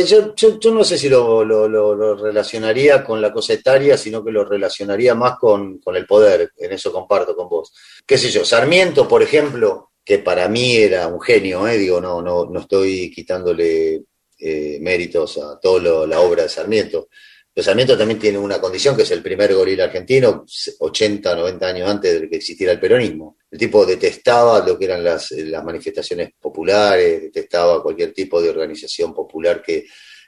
[0.06, 0.34] Yo,
[0.74, 5.80] no sé si lo, relacionaría con la cosa etaria, sino que lo relacionaría más con,
[5.80, 6.52] con el poder.
[6.58, 7.72] En eso comparto con vos.
[8.06, 8.44] ¿Qué sé yo?
[8.44, 11.78] Sarmiento, por ejemplo, que para mí era un genio, ¿eh?
[11.78, 14.04] digo, no, no, no estoy quitándole
[14.40, 17.08] eh, méritos a toda la obra de Sarmiento.
[17.54, 20.46] Pero Sarmiento también tiene una condición que es el primer gorila argentino,
[20.80, 23.38] 80, 90 años antes de que existiera el peronismo.
[23.52, 29.14] El tipo detestaba lo que eran las, las manifestaciones populares, detestaba cualquier tipo de organización
[29.14, 29.86] popular que,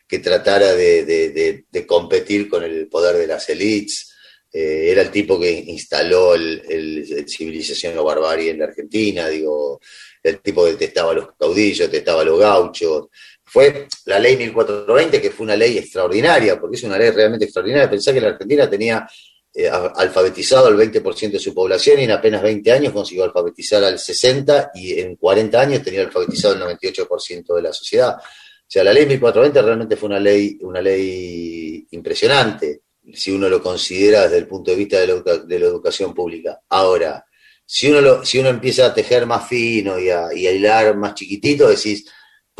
[0.07, 4.07] que tratara de- de competir con el poder de las élites.
[4.53, 9.29] Eh, era el tipo que instaló el, el- el civilización o barbarie en la Argentina,
[9.29, 9.79] digo,
[10.23, 13.07] el tipo que detestaba a los caudillos, detestaba a los gauchos.
[13.45, 17.89] Fue la ley 1420, que fue una ley extraordinaria, porque es una ley realmente extraordinaria.
[17.89, 19.07] Pensá que la Argentina tenía
[19.53, 23.97] eh, alfabetizado al 20% de su población y en apenas 20 años consiguió alfabetizar al
[23.97, 28.15] 60% y en 40 años tenía alfabetizado el 98% de la sociedad.
[28.17, 32.81] O sea, la ley 1420 realmente fue una ley, una ley impresionante.
[33.13, 36.61] si uno lo considera desde el punto de vista de la, de la educación pública.
[36.69, 37.25] Ahora,
[37.65, 40.95] si uno, lo- si uno empieza a tejer más fino y a, y a hilar
[40.95, 42.05] más chiquitito, decís,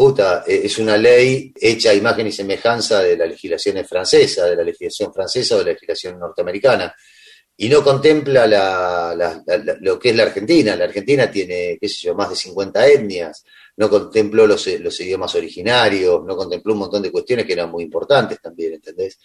[0.02, 4.56] puta, eh, es una ley hecha a imagen y semejanza de la legislación francesa, de
[4.56, 6.92] la legislación francesa o de la legislación norteamericana.
[7.58, 9.44] Y no contempla la-
[9.82, 10.76] lo que es la Argentina.
[10.76, 13.44] La Argentina tiene, qué sé yo, más de 50 etnias,
[13.78, 17.84] no contempló los, los idiomas originarios, no contempló un montón de cuestiones que eran muy
[17.84, 19.20] importantes también, ¿entendés?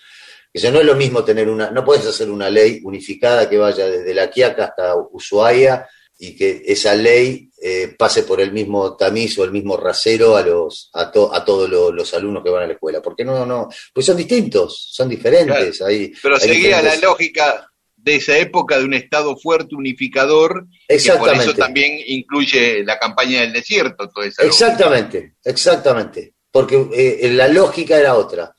[0.53, 3.87] Eso no es lo mismo tener una, no puedes hacer una ley unificada que vaya
[3.89, 9.39] desde La Quiaca hasta Ushuaia y que esa ley eh, pase por el mismo tamiz
[9.39, 12.65] o el mismo rasero a los a, to- a todos lo- los alumnos que van
[12.65, 13.01] a la escuela.
[13.03, 15.81] Porque no, no, pues son distintos, son diferentes.
[15.83, 20.95] Hay, Pero hay seguía la lógica de esa época de un Estado fuerte, unificador, que
[21.19, 26.35] por eso también incluye la campaña del desierto, toda esa Exactamente, exactamente.
[26.53, 28.55] Porque eh, la lógica era otra.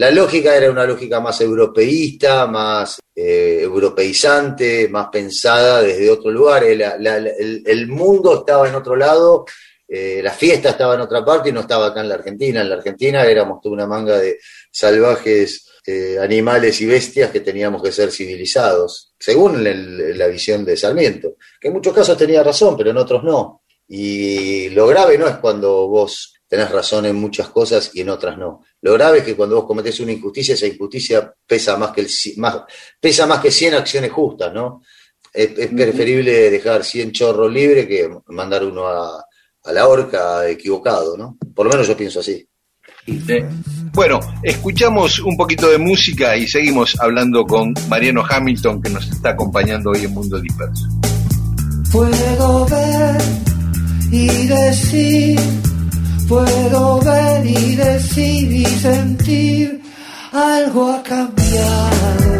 [0.00, 6.64] La lógica era una lógica más europeísta, más eh, europeizante, más pensada desde otro lugar.
[6.74, 9.44] La- el- mundo estaba en otro lado,
[9.86, 12.62] eh, la fiesta estaba en otra parte y no estaba acá en la Argentina.
[12.62, 14.38] En la Argentina éramos toda una manga de
[14.72, 21.34] salvajes eh, animales y bestias que teníamos que ser civilizados, según la visión de Sarmiento,
[21.60, 23.64] que en muchos casos tenía razón, pero en otros no.
[23.86, 28.36] Y lo grave no es cuando vos tenés razón en muchas cosas y en otras
[28.36, 28.64] no.
[28.82, 32.08] Lo grave es que cuando vos cometés una injusticia, esa injusticia pesa más que, el,
[32.38, 32.62] más,
[32.98, 34.82] pesa más que 100 acciones justas, ¿no?
[35.32, 39.24] Es, es preferible dejar 100 chorros libres que mandar uno a,
[39.62, 41.38] a la horca equivocado, ¿no?
[41.54, 42.44] Por lo menos yo pienso así.
[43.06, 43.38] Sí.
[43.92, 49.30] Bueno, escuchamos un poquito de música y seguimos hablando con Mariano Hamilton, que nos está
[49.30, 50.84] acompañando hoy en Mundo Disperso.
[51.92, 53.22] Puedo ver
[54.10, 55.38] y decir,
[56.30, 59.82] puedo ver y decir y sentir,
[60.32, 62.30] algo ha cambiado.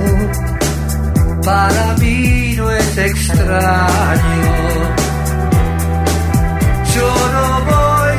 [1.45, 4.53] Para mí no es extraño.
[6.95, 8.17] Yo no voy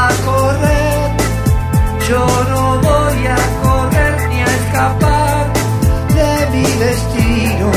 [0.00, 1.10] a correr,
[2.08, 5.42] yo no voy a correr ni a escapar
[6.18, 7.70] de mi destino.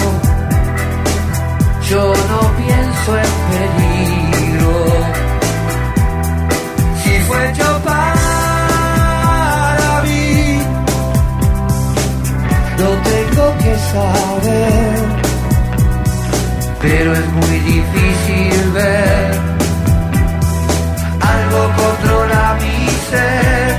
[1.88, 4.19] Yo no pienso en peligro.
[7.30, 8.28] Fue yo para
[10.06, 10.60] mí,
[12.82, 14.98] lo tengo que saber.
[16.82, 19.32] Pero es muy difícil ver.
[21.34, 23.70] Algo controla mi ser.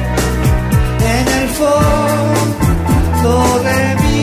[1.17, 3.33] En el fondo
[3.69, 4.21] de mí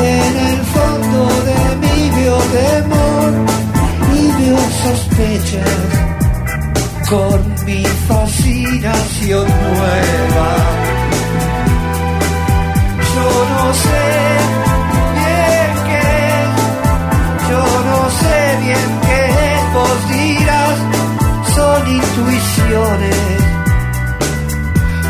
[0.00, 3.30] en el fondo de mí veo temor
[4.14, 6.07] y veo sospechas
[7.08, 10.50] con mi fascinación nueva.
[13.14, 14.04] Yo no sé
[15.20, 16.08] bien qué
[17.50, 19.22] yo no sé bien qué
[19.74, 20.76] vos dirás,
[21.56, 23.38] son intuiciones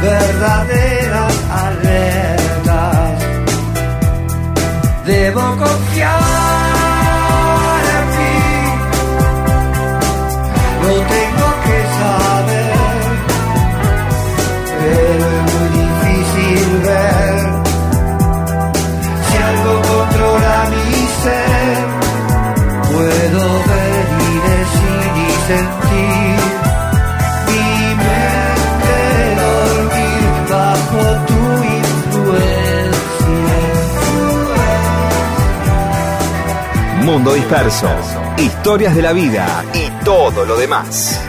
[0.02, 1.36] verdaderas
[1.66, 3.14] alertas.
[5.04, 6.47] Debo confiar
[37.18, 37.88] Mundo Disperso.
[38.38, 41.20] Historias de la vida y todo lo demás.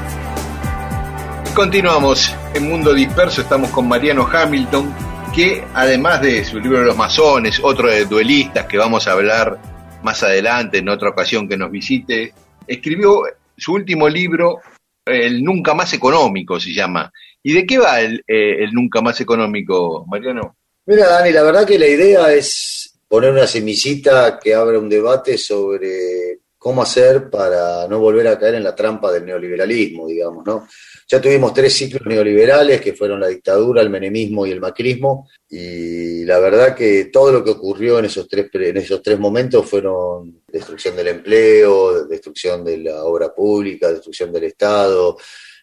[1.56, 4.94] Continuamos en Mundo Disperso, estamos con Mariano Hamilton,
[5.34, 9.58] que además de su libro Los Masones, otro de duelistas que vamos a hablar
[10.04, 12.36] más adelante en otra ocasión que nos visite,
[12.68, 13.24] escribió
[13.58, 14.60] su último libro,
[15.04, 17.12] El Nunca Más Económico se llama.
[17.42, 20.56] ¿Y de qué va el, eh, el Nunca Más Económico, Mariano?
[20.86, 22.79] Mira, Dani, la verdad que la idea es
[23.10, 28.56] poner una semillita que abra un debate sobre cómo hacer para no volver a caer
[28.56, 30.68] en la trampa del neoliberalismo, digamos, ¿no?
[31.08, 36.24] Ya tuvimos tres ciclos neoliberales que fueron la dictadura, el menemismo y el macrismo, y
[36.26, 40.44] la verdad que todo lo que ocurrió en esos tres, en esos tres momentos fueron
[40.48, 45.18] destrucción del empleo, destrucción de la obra pública, destrucción del Estado,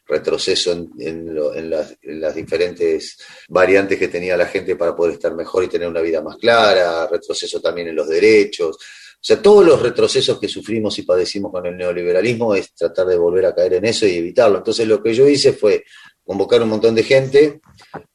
[0.06, 1.34] retroceso en,
[1.68, 5.88] las, en, las, diferentes variantes que tenía la gente para poder estar mejor y tener
[5.88, 8.76] una vida más clara, retroceso también en los derechos.
[8.76, 13.16] O sea, todos los retrocesos que sufrimos y padecimos con el neoliberalismo es tratar de
[13.16, 14.58] volver a caer en eso y evitarlo.
[14.58, 15.84] Entonces lo que yo hice fue
[16.24, 17.60] convocar un montón de gente,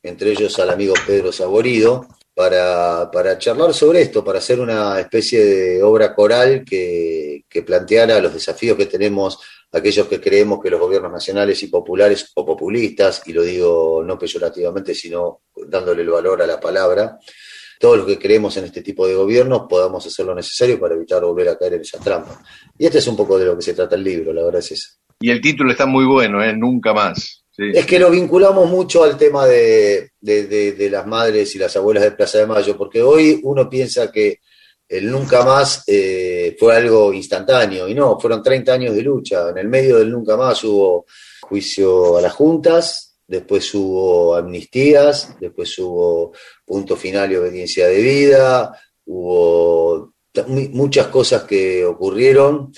[0.02, 5.84] entre ellos al amigo Pedro Saborido, para, charlar sobre esto, para hacer una especie de
[5.84, 9.40] obra coral que planteara los desafíos que tenemos
[9.72, 14.18] aquellos que creemos que los gobiernos nacionales y populares o populistas, y lo digo no
[14.18, 17.18] peyorativamente, sino dándole el valor a la palabra,
[17.80, 21.24] todos los que creemos en este tipo de gobiernos podamos hacer lo necesario para evitar
[21.24, 22.42] volver a caer en esa trampa.
[22.78, 24.74] Y este es un poco de lo que se trata el libro, la verdad es
[24.74, 24.90] eso.
[25.20, 26.56] Y el título está muy bueno, ¿eh?
[26.56, 27.44] Nunca más.
[27.52, 27.72] Sí.
[27.74, 31.76] Es que lo vinculamos mucho al tema de, de, de, de, las madres y las
[31.76, 34.40] abuelas de Plaza de Mayo, porque hoy uno piensa que
[34.92, 39.50] el nunca más eh, fue algo instantáneo, y no, fueron 30 años de lucha.
[39.50, 41.06] En el medio del nunca más hubo
[41.42, 46.34] juicio a las juntas, después hubo amnistías, después hubo
[46.66, 50.14] punto final y obediencia de vida, hubo
[50.48, 52.74] muchas cosas que ocurrieron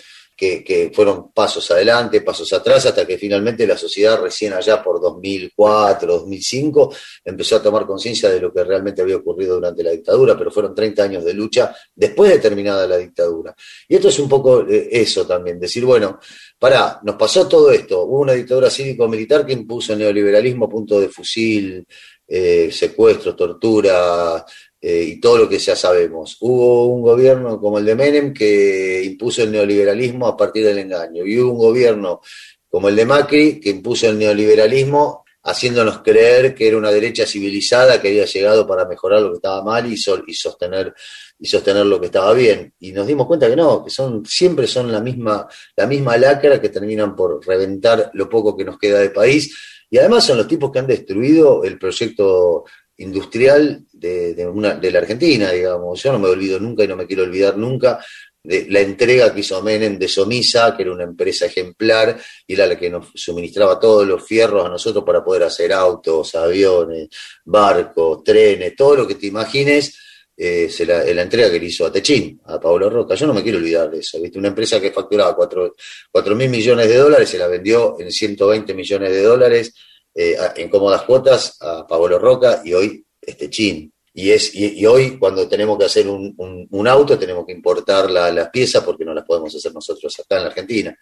[0.63, 6.13] que, fueron pasos adelante, pasos atrás, hasta que finalmente la sociedad recién allá por 2004,
[6.13, 6.93] 2005
[7.25, 10.75] empezó a tomar conciencia de lo que realmente había ocurrido durante la dictadura, pero fueron
[10.75, 13.55] 30 años de lucha después de terminada la dictadura.
[13.87, 16.19] Y esto es un poco eso también, decir, bueno,
[16.59, 21.09] pará, nos pasó todo esto, hubo una dictadura cívico-militar que impuso el neoliberalismo, punto de
[21.09, 21.85] fusil,
[22.25, 24.45] eh, secuestro, tortura,
[24.85, 26.35] eh, y todo lo que ya sabemos.
[26.41, 31.25] Hubo un gobierno como el de Menem que impuso el neoliberalismo a partir del engaño,
[31.25, 32.19] y hubo un gobierno
[32.67, 38.01] como el de Macri que impuso el neoliberalismo haciéndonos creer que era una derecha civilizada
[38.01, 40.93] que había llegado para mejorar lo que estaba mal y, sostener
[41.39, 42.73] y sostener lo que estaba bien.
[42.79, 46.59] Y nos dimos cuenta que no, que son, siempre son la misma, la misma lacra
[46.59, 49.55] que terminan por reventar lo poco que nos queda de país.
[49.89, 52.65] Y además son los tipos que han destruido el proyecto
[52.97, 56.01] industrial de, de, la Argentina, digamos.
[56.01, 57.99] Yo no me olvido nunca y no me quiero olvidar nunca
[58.43, 62.67] de la entrega que hizo Menem de Somisa, que era una empresa ejemplar, y era
[62.67, 67.07] la que nos suministraba todos los fierros a nosotros para poder hacer autos, aviones,
[67.45, 69.97] barcos, trenes, todo lo que te imagines,
[70.35, 73.15] eh, se la, entrega que le hizo a Techín, a Pablo Roca.
[73.15, 74.39] Yo no me quiero olvidar de eso, ¿viste?
[74.39, 79.11] Una empresa que facturaba 4 mil millones de dólares, se la vendió en 120 millones
[79.11, 79.73] de dólares,
[80.15, 83.91] eh, en cómodas cuotas a Pablo Roca y hoy este chin.
[84.15, 87.53] Y, es, y, y, hoy cuando tenemos que hacer un, un, un auto tenemos que
[87.53, 90.95] importar la, las piezas porque no las podemos hacer nosotros acá en la Argentina.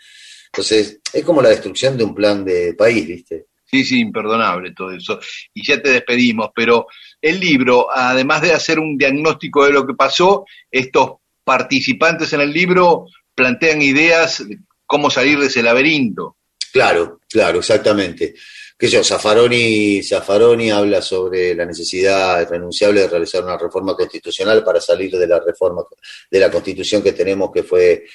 [0.46, 3.48] Entonces es como la destrucción de un plan de país, ¿viste?
[3.66, 5.20] Sí, sí, imperdonable todo eso.
[5.54, 6.88] Y ya te despedimos, pero
[7.22, 12.52] el libro, además de hacer un diagnóstico de lo que pasó, estos participantes en el
[12.54, 16.38] libro plantean ideas de cómo salir de ese laberinto.
[16.72, 18.36] Claro, claro, exactamente
[18.82, 25.28] que Zaffaroni, habla sobre la necesidad irrenunciable de realizar una reforma constitucional para salir de
[25.28, 25.84] la reforma
[26.32, 28.06] de la constitución que tenemos, que fue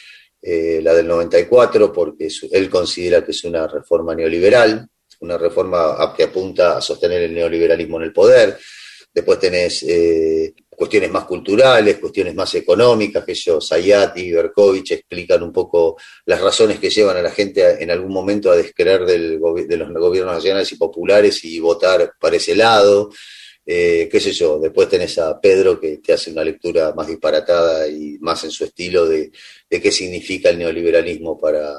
[0.42, 4.88] eh, la del 94, porque él considera que es una reforma neoliberal,
[5.20, 8.58] una reforma que apunta a sostener el neoliberalismo en el poder.
[9.14, 15.42] Después tenés eh, cuestiones más culturales, cuestiones más económicas, que ellos, Sayati y Berkovich explican
[15.42, 15.96] un poco
[16.26, 19.92] las razones que llevan a la gente en algún momento a descreer del, de los
[19.92, 23.10] gobiernos nacionales y populares y votar para ese lado.
[23.64, 27.88] Eh, qué sé yo, después tenés a Pedro que te hace una lectura más disparatada
[27.88, 29.32] y más en su estilo de,
[29.68, 31.74] de qué significa el neoliberalismo para,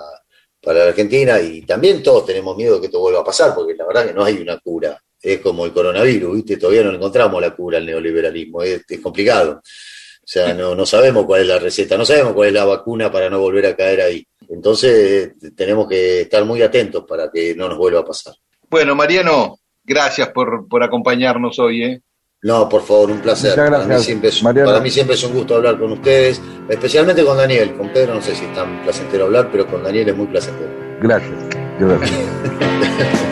[0.62, 3.74] para la Argentina y también todos tenemos miedo de que esto vuelva a pasar, porque
[3.74, 5.02] la verdad que no hay una cura
[5.34, 6.58] es como el coronavirus, ¿viste?
[6.58, 9.62] Todavía no encontramos la cura al neoliberalismo, es, es complicado.
[9.62, 13.12] O sea, no, no, sabemos cuál es la receta, no sabemos cuál es la vacuna
[13.12, 14.28] para no volver a caer ahí.
[14.50, 18.34] Entonces, tenemos que estar muy atentos para que no nos vuelva a pasar.
[18.70, 21.84] Bueno, Mariano, gracias por, por acompañarnos hoy.
[21.84, 22.02] ¿eh?
[22.42, 23.56] No, por favor, un placer.
[23.56, 27.24] Gracias, para, mí siempre es, para mí siempre es un gusto hablar con ustedes, especialmente
[27.24, 27.76] con Daniel.
[27.76, 30.72] Con Pedro no sé si es tan placentero hablar, pero con Daniel es muy placentero.
[31.02, 31.34] Gracias.
[31.80, 33.24] Gracias.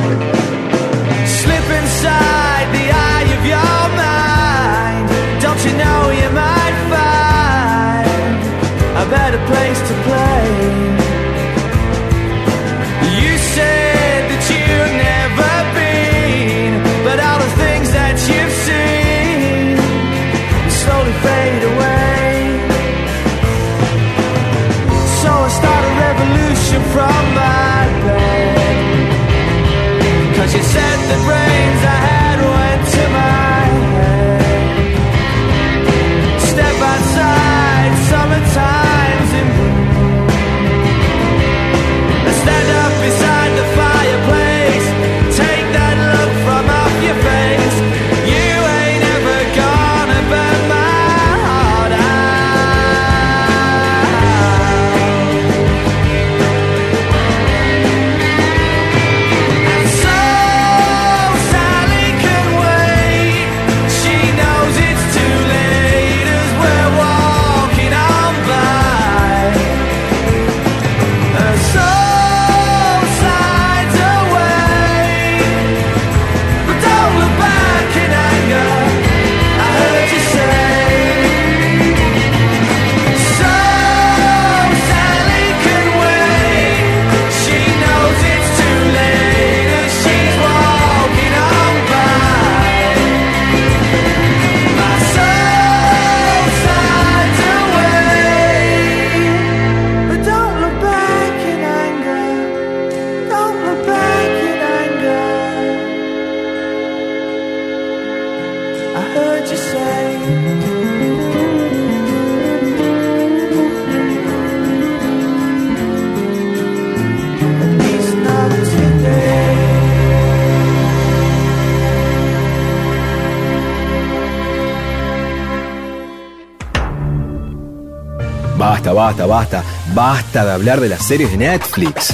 [129.05, 132.07] basta, basta, basta de hablar de las series de Netflix.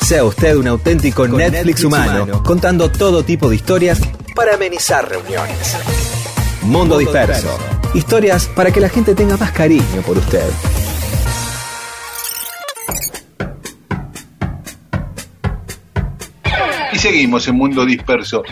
[0.00, 4.00] Sea usted un auténtico Netflix, humano, contando todo tipo de historias
[4.34, 5.76] para amenizar reuniones.
[6.62, 7.58] Mundo Disperso.
[7.92, 10.48] Historias para que la gente tenga más cariño por usted.
[16.92, 18.42] Y seguimos en Mundo Disperso.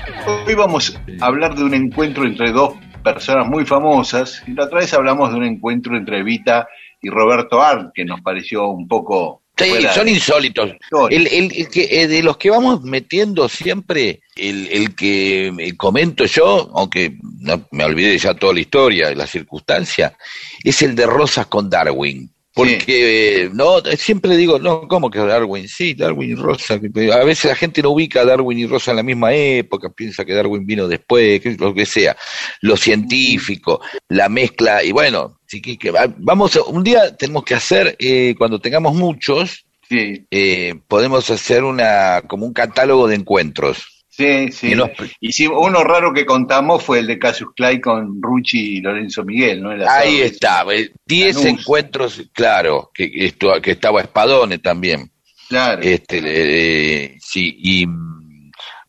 [0.46, 4.42] Hoy vamos a hablar de un encuentro entre dos personas muy famosas.
[4.46, 6.68] Y la otra vez hablamos de un encuentro entre Evita
[7.00, 9.42] y Roberto Arlt, que nos pareció un poco...
[9.58, 10.72] Sí, son de- insólitos.
[11.08, 15.76] El, el- el que, eh, de los que vamos metiendo siempre, el, el que eh,
[15.78, 20.14] comento yo, aunque no, me olvidé ya toda la historia, la circunstancia,
[20.62, 22.30] es el de Rosas con Darwin.
[22.52, 25.68] Porque eh, no siempre digo, no, ¿cómo que Darwin?
[25.68, 26.74] Sí, Darwin y Rosa.
[26.74, 30.24] A veces la gente no ubica a Darwin y Rosa en la misma época, piensa
[30.24, 32.16] que Darwin vino después, que, lo que sea.
[32.62, 37.44] Lo científico, la mezcla, y bueno, sí que, que va- vamos, a- un día tenemos
[37.44, 43.14] que hacer, eh, cuando tengamos muchos, Sí, eh, podemos hacer una como un catálogo de
[43.16, 44.04] encuentros.
[44.08, 44.72] sí, sí.
[44.72, 44.90] Y nos-
[45.20, 49.24] Y sí, uno raro que contamos fue el de Cassius Clay con Rucci y Lorenzo
[49.24, 49.70] Miguel, ¿no?
[49.72, 51.60] El Ahí está, eh, 10 Lanús.
[51.60, 55.10] encuentros, claro, que, esto, que estaba Espadone también.
[55.48, 55.80] Claro.
[55.82, 57.86] Este, eh, sí, y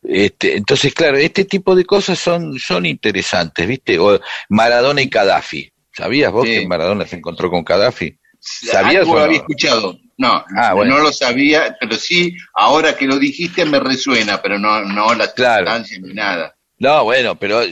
[0.02, 3.98] este, entonces, claro, este tipo de cosas son, son interesantes, ¿viste?
[3.98, 5.70] O Maradona y Gaddafi.
[5.98, 6.60] ¿Sabías vos Sí.
[6.60, 8.16] que Maradona se encontró con Gaddafi?
[8.40, 9.22] ¿Sabías Algo o no?
[9.24, 9.98] había escuchado.
[10.16, 10.96] No, Ah, bueno.
[10.96, 15.32] no lo sabía, pero sí, ahora que lo dijiste me resuena, pero no, no la
[15.32, 15.70] Claro.
[16.00, 16.54] ni nada.
[16.78, 17.62] No, bueno, pero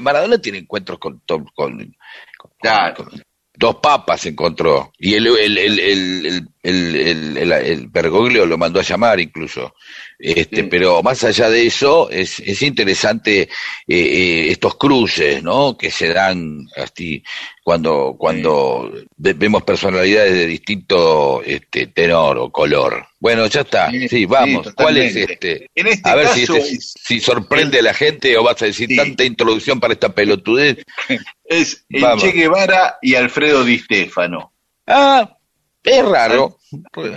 [0.00, 1.94] Maradona tiene encuentros con, con, con-
[2.38, 3.04] con- Claro.
[3.04, 3.22] con-
[3.54, 5.78] dos papas se encontró y el el el
[6.26, 6.94] el el,
[7.38, 9.74] el, el- Bergoglio lo mandó a llamar incluso
[10.18, 10.68] este Sí.
[10.70, 13.48] pero más allá de eso es, es interesante eh,
[13.88, 17.22] eh, estos cruces no que se dan así
[17.64, 24.26] cuando cuando ve- vemos personalidades de distinto este tenor o color bueno ya está Sí,
[24.26, 27.94] vamos cuál es este En este a ver si, este- es, si sorprende a la
[27.94, 30.78] gente o vas a decir tanta introducción para esta pelotudez.
[31.44, 32.22] es el Vamos.
[32.22, 34.52] Che Guevara y Alfredo Di Stefano.
[34.86, 35.36] Ah,
[35.84, 36.58] es raro.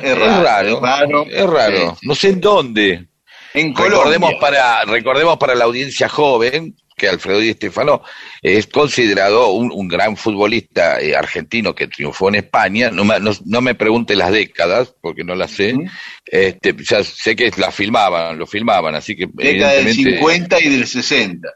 [0.02, 1.94] Es raro, es raro.
[1.94, 2.04] Es.
[2.04, 3.08] No sé en dónde.
[3.54, 4.40] En Recordemos Colombia.
[4.40, 8.02] para, recordemos para la audiencia joven que Alfredo Di Stefano
[8.42, 12.90] es considerado un, un gran futbolista eh, argentino que triunfó en España.
[12.92, 15.76] No me, no, no me pregunte las décadas, porque no las sé.
[16.26, 20.70] Este, ya sé que la filmaban, lo filmaban, así que Década del evidentemente- 50 y
[20.70, 21.50] del 60.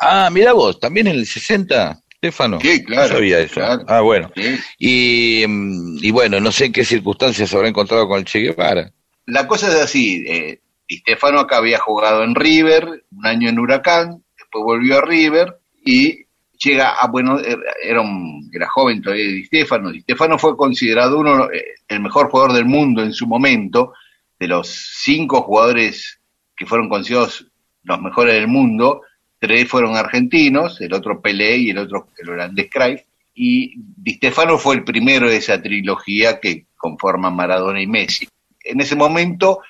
[0.00, 2.58] Ah, mira vos, también en el 60, Stefano.
[2.60, 3.54] Sí, claro, No sabía eso.
[3.54, 3.84] claro.
[3.88, 4.30] Ah, bueno.
[4.36, 4.56] ¿sí?
[4.78, 8.38] Y, mm, y bueno, no sé en qué circunstancias se habrá encontrado con el Che
[8.38, 8.92] Guevara.
[9.26, 13.58] La cosa es así, eh, Di Stefano acá había jugado en River, un año en
[13.58, 16.20] Huracán, después volvió a River y
[16.62, 21.18] llega a, bueno, era, era un- era joven todavía Di Stefano, Di Stefano fue considerado
[21.18, 23.94] uno, eh, el mejor jugador del mundo en su momento,
[24.38, 26.20] de los cinco jugadores
[26.56, 27.46] que fueron considerados
[27.84, 29.02] los mejores del mundo,
[29.42, 33.00] tres fueron argentinos, el otro Pelé y el otro el holandés Cruyff,
[33.34, 38.28] y Di Stefano fue el primero de esa trilogía que conforman Maradona y Messi.
[38.62, 39.62] En ese momento,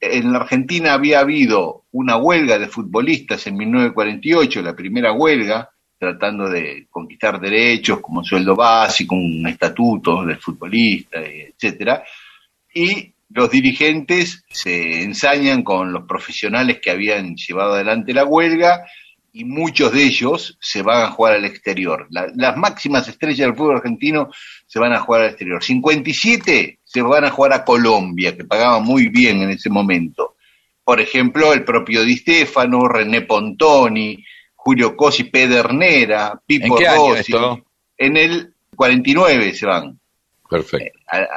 [0.00, 6.48] en la Argentina había habido una huelga de futbolistas en 1948, la primera huelga, tratando
[6.48, 12.02] de conquistar derechos como sueldo básico, un estatuto del futbolista, etcétera,
[12.74, 18.86] y los dirigentes se ensañan con los profesionales que habían llevado adelante la huelga
[19.32, 22.06] y muchos de ellos se van a jugar al exterior.
[22.10, 24.30] La- las máximas estrellas del fútbol argentino
[24.66, 25.62] se van a jugar al exterior.
[25.64, 30.36] 57 se van a jugar a Colombia, que pagaba muy bien en ese momento.
[30.84, 34.22] Por ejemplo, el propio Di Stefano, René Pontoni,
[34.54, 37.32] Julio Cosi, Pedernera, Pipo ¿En qué año Rossi.
[37.32, 37.64] esto?
[37.96, 39.98] En el 49 se van
[40.48, 40.98] Perfecto.
[41.06, 41.28] al,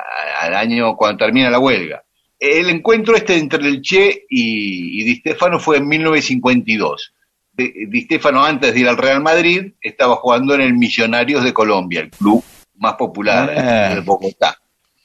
[0.42, 2.04] al año cuando termina la huelga.
[2.38, 7.14] El encuentro este entre el Che y, y Di Stefano fue en 1952.
[7.56, 11.54] Di, Di Stefano antes de ir al Real Madrid estaba jugando en el Millonarios de
[11.54, 12.44] Colombia, el club
[12.78, 13.96] más popular Ah.
[13.96, 14.58] de Bogotá.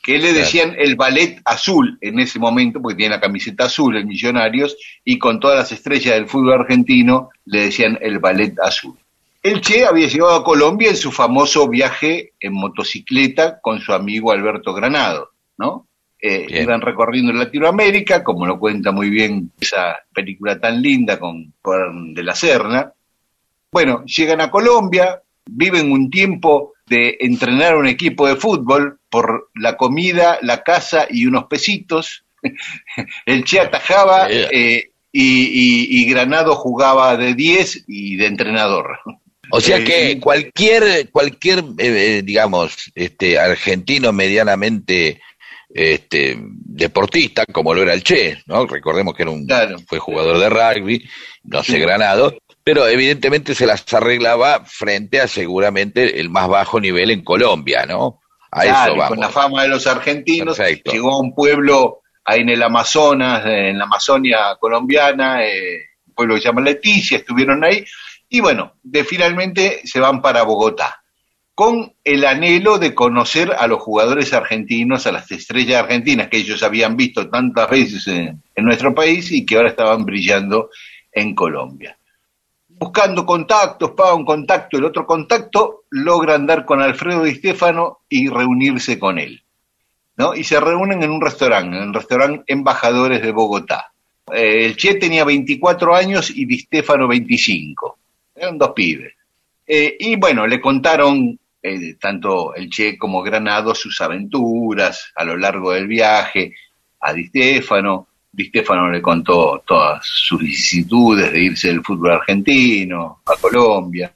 [0.02, 4.06] Que le decían el ballet azul en ese momento, porque tiene la camiseta azul, el
[4.06, 8.96] Millonarios, y con todas las estrellas del fútbol argentino le decían el ballet azul.
[9.42, 14.32] El Che había llegado a Colombia en su famoso viaje en motocicleta con su amigo
[14.32, 15.86] Alberto Granado, ¿no?
[16.22, 22.12] Eh, iban recorriendo Latinoamérica, como lo cuenta muy bien esa película tan linda con Juan
[22.14, 22.92] de la Serna.
[23.72, 29.76] Bueno, llegan a Colombia, viven un tiempo de entrenar un equipo de fútbol por la
[29.76, 32.24] comida, la casa y unos pesitos.
[33.26, 38.98] El Che atajaba eh, y, y- y Granado jugaba de 10 y de entrenador.
[39.52, 45.20] O sea Eh, que cualquier, cualquier, eh, digamos, este argentino medianamente
[45.74, 48.66] este, deportista, como lo era el Che, ¿no?
[48.66, 49.76] Recordemos que era un, Claro.
[49.86, 51.08] fue jugador de rugby,
[51.44, 57.10] no sé, Granado, pero evidentemente se las arreglaba frente a seguramente el más bajo nivel
[57.10, 58.20] en Colombia, ¿no?
[58.52, 59.08] A Claro, eso vamos.
[59.08, 60.92] con la fama de los argentinos, Perfecto.
[60.92, 66.34] llegó a un pueblo ahí en el Amazonas, en la Amazonia colombiana, eh, un pueblo
[66.34, 67.84] que se llama Leticia, estuvieron ahí,
[68.28, 70.99] y bueno, de, finalmente se van para Bogotá,
[71.60, 76.62] con el anhelo de conocer a los jugadores argentinos, a las estrellas argentinas que ellos
[76.62, 80.70] habían visto tantas veces en, nuestro país y que ahora estaban brillando
[81.12, 81.98] en Colombia
[82.66, 88.30] buscando contactos, paga un contacto, el otro contacto, logran dar con Alfredo Di Stefano y
[88.30, 89.42] reunirse con él.
[90.16, 90.34] ¿no?
[90.34, 93.92] Y se reúnen en un restaurante, en el restaurante Embajadores de Bogotá.
[94.32, 97.98] Eh, el Che tenía 24 años y Di Stefano 25.
[98.34, 99.12] Eran dos pibes.
[99.66, 105.36] Eh, y bueno, le contaron eh, tanto el Che como Granado sus aventuras a lo
[105.36, 106.54] largo del viaje
[107.00, 108.06] a Di Stefano.
[108.30, 114.12] Di Stefano le contó todas sus vicisitudes de irse del fútbol argentino a Colombia.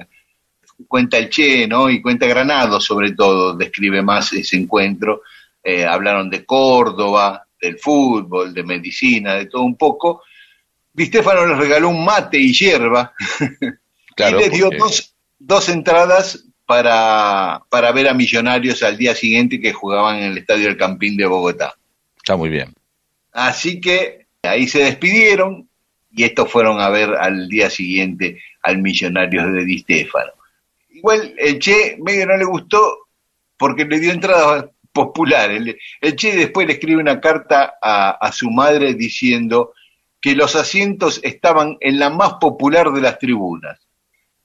[0.87, 1.91] Cuenta el Che, ¿no?
[1.91, 5.23] Y cuenta Granado, sobre todo, describe más ese encuentro.
[5.63, 10.23] Eh, hablaron de Córdoba, del fútbol, de medicina, de todo un poco.
[10.93, 13.13] Di Stefano les regaló un mate y hierba
[14.17, 19.15] Claro, y les dio porque- dos, dos entradas para, para ver a Millonarios al día
[19.15, 21.75] siguiente que jugaban en el Estadio del Campín de Bogotá.
[22.17, 22.73] Está muy bien.
[23.33, 25.69] Así que ahí se despidieron
[26.13, 30.33] y estos fueron a ver al día siguiente al Millonarios de Di Stefano.
[30.91, 33.09] Igual el Che medio no le gustó
[33.57, 35.59] porque le dio entradas populares.
[35.59, 39.75] El, el Che después le escribe una carta a, a su madre diciendo
[40.21, 43.84] que los asientos estaban en la más popular de las tribunas.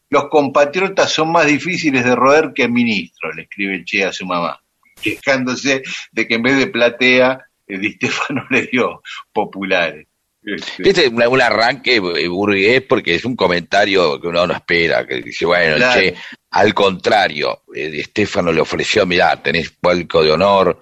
[0.10, 4.60] Los compatriotas son más difíciles de roer que ministros, le escribe Che a su mamá,
[5.02, 9.02] quejándose de que en vez de platea, Di Stefano le dio
[9.32, 10.08] populares.
[10.42, 14.54] Este, Este es un, un arranque eh, burgués porque es un comentario que uno no
[14.54, 16.00] espera, que dice, bueno, Claro.
[16.00, 16.16] che,
[16.52, 20.82] al contrario, eh, Di Stefano le ofreció, mirá, tenés palco de honor,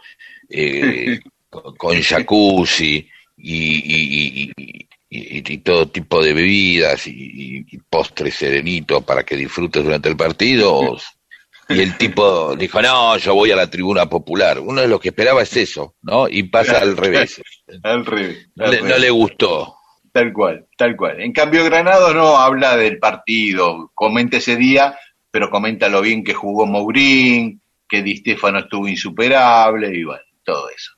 [0.50, 1.20] eh,
[1.50, 9.04] con, con jacuzzi y, y, y- y- y- todo tipo de bebidas y, postres serenitos
[9.04, 10.98] para que disfrutes durante el partido.
[11.70, 14.60] Y el tipo dijo, no, yo voy a la tribuna popular.
[14.60, 16.28] Uno de los que esperaba es eso, ¿no?
[16.30, 17.42] Y pasa al revés.
[17.84, 18.50] al revés.
[18.56, 19.76] No al le gustó.
[20.14, 21.22] Tal cual, tal cual.
[21.22, 24.98] En cambio, Granado no habla del partido, comenta ese día,
[25.30, 30.70] pero comenta lo bien que jugó Mourín, que Di Stefano estuvo insuperable y bueno, todo
[30.70, 30.92] eso.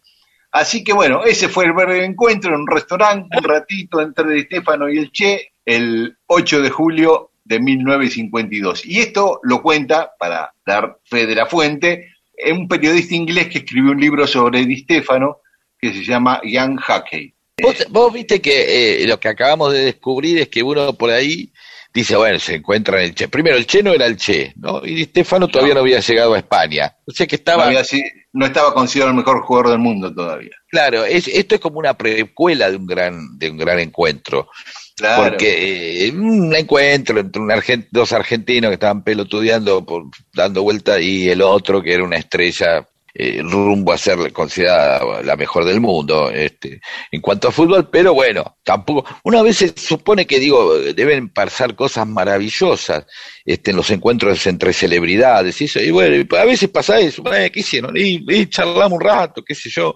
[0.51, 4.41] Así que bueno, ese fue el breve encuentro en un restaurante, un ratito entre Di
[4.43, 8.85] Stefano y el Che, el 8 de julio de 1952.
[8.85, 12.13] Y esto lo cuenta, para dar fe de la fuente,
[12.51, 15.37] un periodista inglés que escribió un libro sobre Di Stefano
[15.79, 17.33] que se llama Ian Hackey.
[17.61, 21.51] Vos, vos viste que eh, lo que acabamos de descubrir es que uno por ahí
[21.93, 23.27] dice, bueno, se encuentra en el Che.
[23.27, 24.85] Primero, el Che no era el Che, ¿no?
[24.85, 26.95] Y Di Stefano todavía no, había llegado a España.
[27.05, 28.03] O sea que No, estaba, había si-
[28.33, 30.51] no estaba considerado el mejor jugador del mundo todavía.
[30.67, 34.49] claro, es, esto es como una precuela de un gran, de un gran encuentro.
[34.95, 35.29] Claro.
[35.29, 40.03] Porque eh, un encuentro entre un dos argentinos que estaban pelotudeando, por,
[40.33, 45.35] dando vuelta, y el otro que era una estrella eh, rumbo a ser considerada la
[45.35, 46.81] mejor del mundo este,
[47.11, 49.05] en cuanto a fútbol, pero bueno, tampoco.
[49.23, 53.05] Una vez se supone que, digo, deben pasar cosas maravillosas
[53.45, 57.51] este, en los encuentros entre celebridades y eso, y bueno, a veces pasa eso, ¿qué
[57.53, 57.95] hicieron?
[57.97, 59.95] Y, y charlamos un rato, qué sé yo,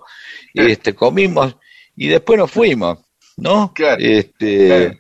[0.54, 1.56] y, este, comimos
[1.96, 3.00] y después nos fuimos.
[3.36, 3.74] ¿No?
[3.74, 4.98] Claro, Este, claro.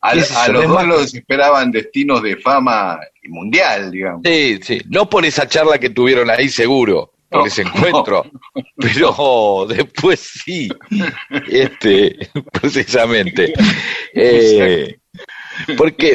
[0.00, 4.22] A, ¿Qué es a dos los esperaban destinos de fama mundial, digamos.
[4.24, 8.24] Sí, sí, no por esa charla que tuvieron ahí seguro, por ese encuentro,
[8.76, 10.68] pero después sí,
[11.48, 12.16] este,
[12.52, 13.52] precisamente.
[14.14, 14.98] Eh,
[15.76, 16.08] porque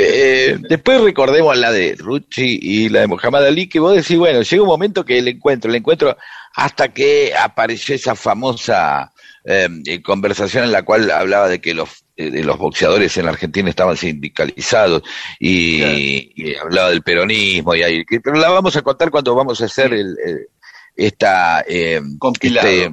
[0.51, 4.41] eh, después recordemos la de Rucci y la de Muhammad Ali, que vos decís, bueno,
[4.41, 6.16] llega un momento que el encuentro, el encuentro,
[6.55, 9.11] hasta que apareció esa famosa
[9.45, 13.32] eh, conversación en la cual hablaba de que los eh, de los boxeadores en la
[13.32, 15.01] Argentina estaban sindicalizados
[15.39, 15.97] y, Claro.
[15.97, 19.93] y hablaba del peronismo y ahí, pero la vamos a contar cuando vamos a hacer
[19.93, 20.47] el, el-
[20.95, 22.67] esta eh, Compilado.
[22.67, 22.91] este,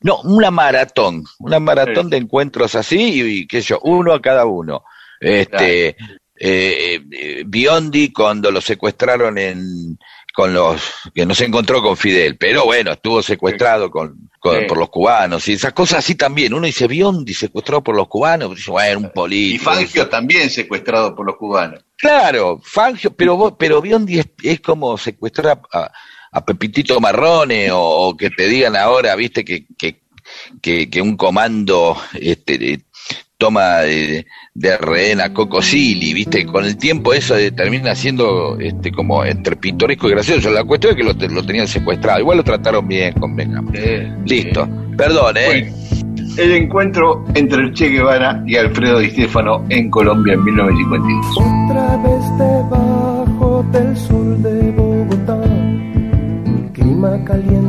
[0.00, 2.10] no, una maratón, una maratón Sí.
[2.10, 4.82] de encuentros así y, y qué sé yo, uno a cada uno.
[5.20, 5.88] Este,
[6.36, 9.98] eh, eh, Biondi cuando lo secuestraron en
[10.34, 10.80] con los
[11.14, 14.64] que no se encontró con Fidel, pero bueno, estuvo secuestrado con, con- Sí.
[14.66, 16.54] por los cubanos y esas cosas así también.
[16.54, 19.64] Uno dice Biondi secuestrado por los cubanos, dice, bueno, un Y político.
[19.64, 21.84] Fangio también secuestrado por los cubanos.
[21.98, 25.92] Claro, Fangio, pero pero Biondi es, es como secuestrar a,
[26.32, 30.00] a Pepitito Marrone o, o que te digan ahora, viste, que, que,
[30.60, 32.80] que, que un comando este, de-
[33.36, 34.24] toma de,
[34.54, 39.24] de rehén a Coco Silly, viste, con el tiempo eso de- termina siendo este, como
[39.24, 40.50] entre pintoresco y gracioso.
[40.50, 43.74] La cuestión es que lo, lo tenían secuestrado, igual lo trataron bien, convengamos.
[44.24, 45.72] Listo, perdón, ¿eh?
[45.72, 45.76] Bueno,
[46.38, 51.36] el encuentro entre el Che Guevara y Alfredo Di Stefano en Colombia en 1952.
[51.68, 54.21] Otra vez debajo del clima
[57.18, 57.61] caliente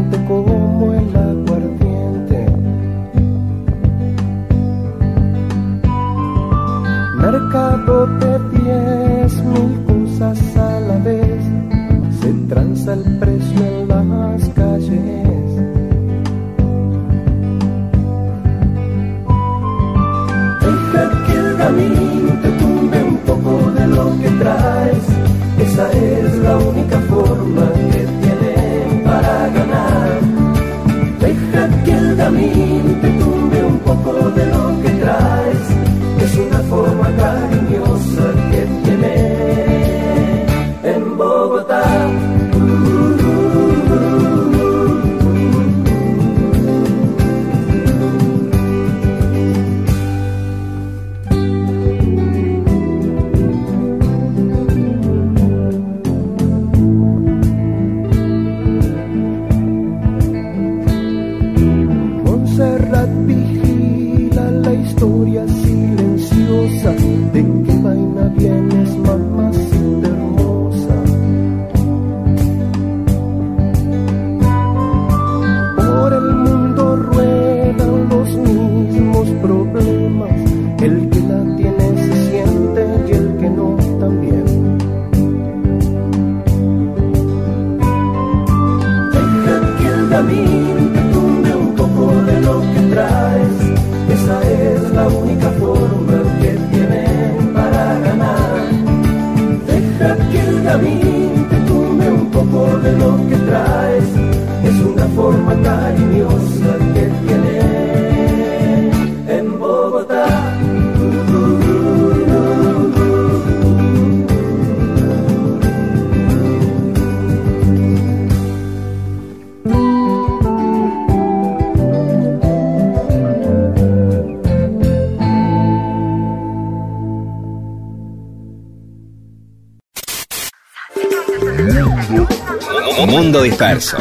[133.33, 133.97] Mundo disperso.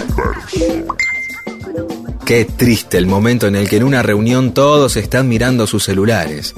[2.27, 6.53] Qué triste el momento en el que en una reunión todos están mirando sus celulares.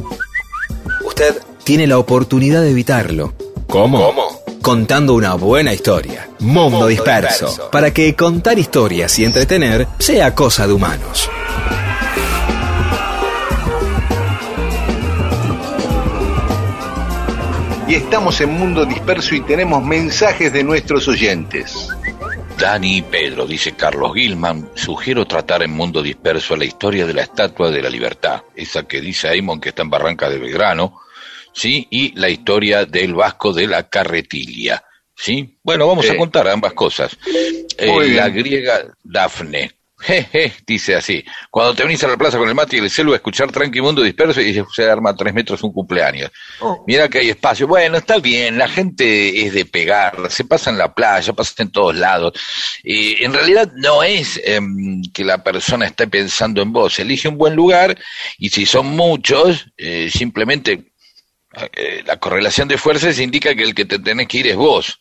[1.05, 3.33] Usted tiene la oportunidad de evitarlo.
[3.69, 4.13] ¿Cómo?
[4.61, 6.29] Contando una buena historia.
[6.41, 7.71] Mundo disperso.
[7.71, 11.31] Para que contar historias y entretener sea cosa de humanos.
[17.87, 21.89] Y estamos en Mundo Disperso y tenemos mensajes de nuestros oyentes.
[22.59, 27.23] Dani y Pedro, dice Carlos Gilman, sugiero tratar en Mundo Disperso la historia de la
[27.23, 31.01] Estatua de la Libertad, esa que dice Aymon que está en Barranca de Belgrano,
[31.53, 31.87] ¿sí?
[31.91, 34.85] Y la historia del Vasco de la Carretilla,
[35.17, 35.59] ¿sí?
[35.63, 37.17] Bueno, vamos a contar ambas cosas.
[37.77, 39.73] Eh, la griega Dafne,
[40.05, 43.13] jeje, dice así, cuando te venís a la plaza con el mate y el celu
[43.13, 46.31] a escuchar Tranqui Mundo Disperso y se arma a tres metros un cumpleaños.
[46.87, 47.67] Mira que hay espacio.
[47.67, 51.73] Bueno, está bien, la gente es de pegar, se pasa en la playa, pasa en
[51.73, 52.35] todos lados.
[52.83, 57.39] Y en realidad no es em, que la persona esté pensando en vos, elige un
[57.39, 57.97] buen lugar
[58.39, 60.93] y si son muchos, eh, simplemente
[61.73, 64.99] eh, la correlación de fuerzas indica que el que te tenés que ir es vos,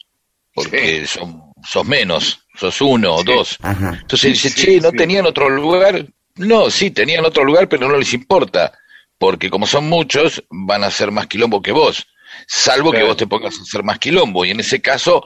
[0.54, 3.58] porque son, sos menos, sos uno o dos.
[3.64, 4.98] Entonces dice, Sí, che, ¿no sí.
[4.98, 6.06] tenían otro lugar?
[6.36, 8.74] No, sí, tenían otro lugar, pero no les importa,
[9.18, 12.08] porque como son muchos, van a hacer más quilombo que vos,
[12.48, 15.24] salvo que vos te pongas a hacer más quilombo, y en ese caso,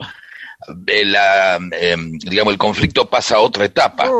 [0.66, 4.10] la, em, digamos, el conflicto pasa a otra etapa,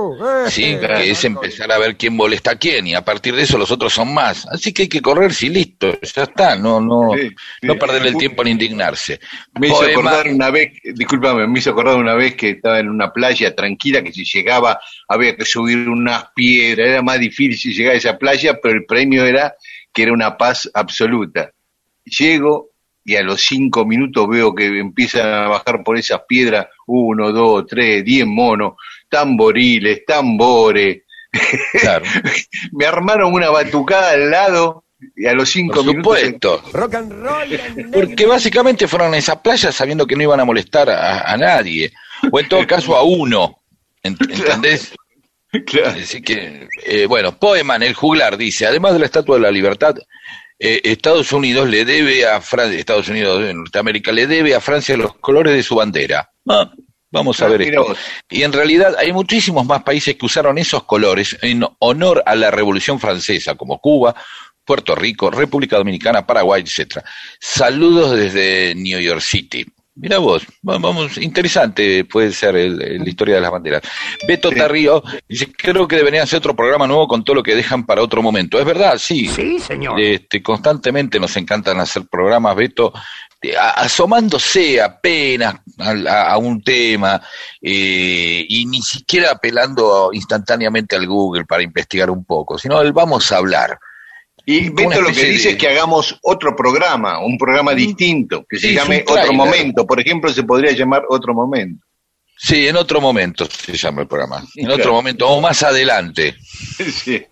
[0.49, 0.77] ¿sí?
[0.81, 3.71] que es empezar a ver quién molesta a quién, y a partir de eso los
[3.73, 4.47] otros son más.
[4.47, 7.29] Así que hay que correr, sí, listo, ya está, no, no, Sí,
[7.61, 7.67] sí.
[7.67, 9.19] no perder el tiempo en indignarse.
[9.59, 12.89] Me hizo Poema- acordar una vez, discúlpame, me hizo acordar una vez que estaba en
[12.89, 14.79] una playa tranquila, que si llegaba
[15.09, 19.25] había que subir unas piedras, era más difícil llegar a esa playa, pero el premio
[19.27, 19.55] era
[19.93, 21.51] que era una paz absoluta.
[22.05, 22.71] Llego
[23.09, 27.65] y a los cinco minutos veo que empiezan a bajar por esas piedras uno, dos,
[27.67, 28.75] tres, diez monos,
[29.09, 31.03] tamboriles, tambores.
[31.81, 32.05] Claro.
[32.73, 34.85] Me armaron una batucada al lado
[35.17, 36.19] y a los cinco Por minutos...
[36.21, 36.63] supuesto.
[36.73, 37.91] Rock and roll.
[37.93, 41.91] Porque básicamente fueron a esa playa sabiendo que no iban a molestar a, a nadie.
[42.31, 43.57] O en todo caso a uno.
[44.03, 44.93] Ent- ¿Entendés?
[45.65, 45.99] Claro.
[45.99, 49.97] Así que, eh, bueno, Poeman, el juglar, dice, además de la Estatua de la Libertad,
[50.59, 54.97] eh, Estados Unidos le debe a Francia, Estados Unidos de Norteamérica le debe a Francia
[54.97, 56.31] los colores de su bandera.
[56.49, 56.71] Ah,
[57.11, 57.85] vamos a Ah, ver esto.
[57.85, 57.99] vos.
[58.29, 62.51] Y en realidad hay muchísimos más países que usaron esos colores en honor a la
[62.51, 64.15] Revolución Francesa, como Cuba,
[64.65, 67.05] Puerto Rico, República Dominicana, Paraguay, etcétera.
[67.41, 69.65] Saludos desde New York City.
[70.01, 73.83] Mira vos, va- vamos, interesante puede ser la historia de las banderas.
[74.27, 74.57] Beto Sí.
[74.57, 78.03] Tarrío dice, creo que deberían hacer otro programa nuevo con todo lo que dejan para
[78.03, 78.59] otro momento.
[78.61, 79.27] Es verdad, sí.
[79.29, 80.01] Sí, señor.
[80.01, 82.93] Este, constantemente nos encantan hacer programas, Beto,
[83.59, 85.57] a- asomándose apenas
[86.09, 87.21] a un tema
[87.63, 93.31] eh, y ni siquiera apelando instantáneamente al Google para investigar un poco, sino el vamos
[93.33, 93.79] a hablar.
[94.51, 98.59] Y Beto lo que dice de- es que hagamos otro programa, un programa distinto, que
[98.59, 99.33] se Sí, llame Otro.
[99.35, 99.87] Momento.
[99.87, 101.85] Por ejemplo, se podría llamar Otro Momento.
[102.41, 104.45] Sí, en otro momento se llama el programa.
[104.55, 104.81] En Claro.
[104.81, 106.35] otro momento, o más adelante.
[107.05, 107.25] Sí.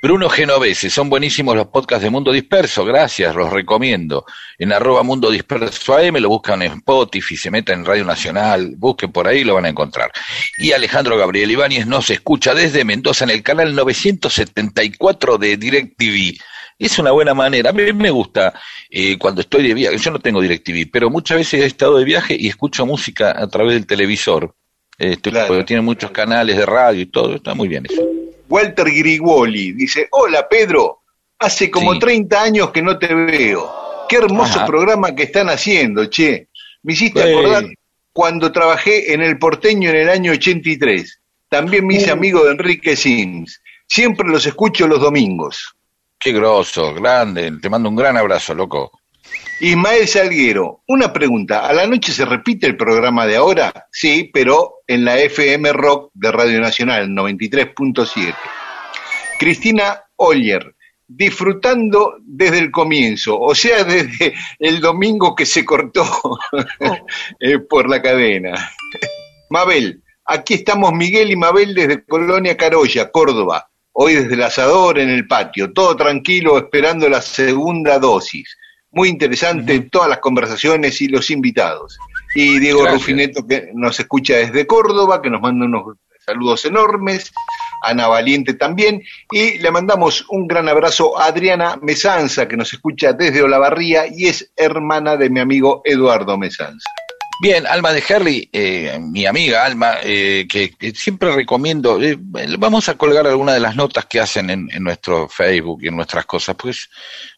[0.00, 4.24] Bruno Genovese, son buenísimos los podcasts de Mundo Disperso, gracias, los recomiendo.
[4.58, 9.10] En arroba Mundo Disperso AM, lo buscan en Spotify, se meten en Radio Nacional, busquen
[9.10, 10.12] por ahí, lo van a encontrar.
[10.58, 16.38] Y Alejandro Gabriel Ibáñez nos escucha desde Mendoza en el canal 974 de DirecTV.
[16.78, 18.52] Es una buena manera, a mí me gusta
[18.90, 22.04] eh, cuando estoy de viaje, yo no tengo DirecTV, pero muchas veces he estado de
[22.04, 24.54] viaje y escucho música a través del televisor,
[24.98, 25.48] este, Claro.
[25.48, 28.02] porque tiene muchos canales de radio y todo, está muy bien eso.
[28.48, 31.02] Walter Grigoli dice, hola Pedro,
[31.38, 31.98] hace como Sí.
[32.00, 33.72] 30 años que no te veo.
[34.08, 34.66] Qué hermoso Ajá.
[34.66, 36.48] programa que están haciendo, che.
[36.82, 37.28] Me hiciste Sí.
[37.30, 37.64] acordar
[38.12, 41.20] cuando trabajé en el porteño en el año 83.
[41.48, 43.60] También me hice amigo de Enrique Sims.
[43.86, 45.74] Siempre los escucho los domingos.
[46.24, 47.52] Qué grosso, grande.
[47.60, 48.92] Te mando un gran abrazo, loco.
[49.60, 51.66] Ismael Salguero, una pregunta.
[51.66, 53.88] ¿A la noche se repite el programa de ahora?
[53.92, 58.34] Sí, pero en la FM Rock de Radio Nacional, 93.7.
[59.38, 60.74] Cristina Oller,
[61.06, 66.06] disfrutando desde el comienzo, o sea, desde el domingo que se cortó
[67.38, 68.72] eh, por la cadena.
[69.50, 73.68] Mabel, aquí estamos Miguel y Mabel desde Colonia Carolla, Córdoba.
[73.96, 78.56] Hoy desde el asador en el patio, todo tranquilo esperando la segunda dosis.
[78.90, 81.96] Muy interesante todas las conversaciones y los invitados.
[82.34, 83.00] Y Diego Gracias.
[83.00, 87.32] Rufineto que nos escucha desde Córdoba, que nos manda unos saludos enormes.
[87.82, 89.00] Ana Valiente también.
[89.30, 94.26] Y le mandamos un gran abrazo a Adriana Mesanza, que nos escucha desde Olavarría y
[94.26, 96.90] es hermana de mi amigo Eduardo Mesanza.
[97.40, 102.16] Bien, Alma de Harry, eh, mi amiga Alma, eh, que, siempre recomiendo, eh,
[102.58, 105.96] vamos a colgar algunas de las notas que hacen en, en nuestro Facebook y en
[105.96, 106.88] nuestras cosas, pues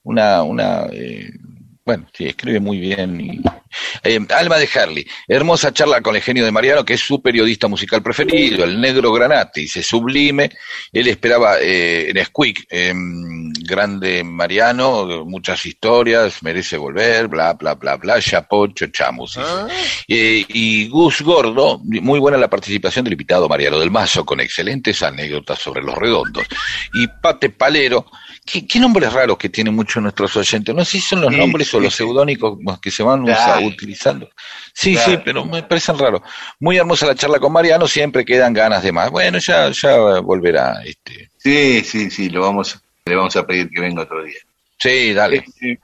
[0.02, 1.30] una, una, eh,
[1.86, 3.20] bueno, sí, escribe muy bien.
[3.20, 3.40] Y,
[4.02, 7.68] eh, Alma de Harley, hermosa charla con el genio de Mariano, que es su periodista
[7.68, 10.50] musical preferido, el negro Granate, dice sublime,
[10.92, 12.92] él esperaba eh, en Squeak, eh,
[13.66, 19.34] grande Mariano, muchas historias, merece volver, bla, bla, bla, bla, chapocho, chamus.
[19.36, 19.48] dice.
[20.08, 25.02] Eh, y Gus Gordo, muy buena la participación del invitado Mariano del Mazo, con excelentes
[25.02, 26.44] anécdotas sobre los redondos.
[26.94, 28.06] Y Pate Palero,
[28.44, 30.74] ¿qué, qué nombres raros que tienen muchos nuestros oyentes?
[30.74, 31.98] No sé si son los Sí, nombres o los sí.
[31.98, 33.66] seudónicos que se van Claro.
[33.66, 34.28] utilizando.
[34.72, 35.10] Sí, Claro.
[35.12, 36.20] sí, pero me parecen raros.
[36.60, 39.10] Muy hermosa la charla con Mariano, siempre quedan ganas de más.
[39.10, 40.82] Bueno, ya, ya volverá.
[40.84, 41.30] Este.
[41.38, 44.38] Sí, sí, sí, lo vamos, le vamos a pedir que venga otro día.
[44.78, 45.44] Sí, dale.
[45.62, 45.78] Eh,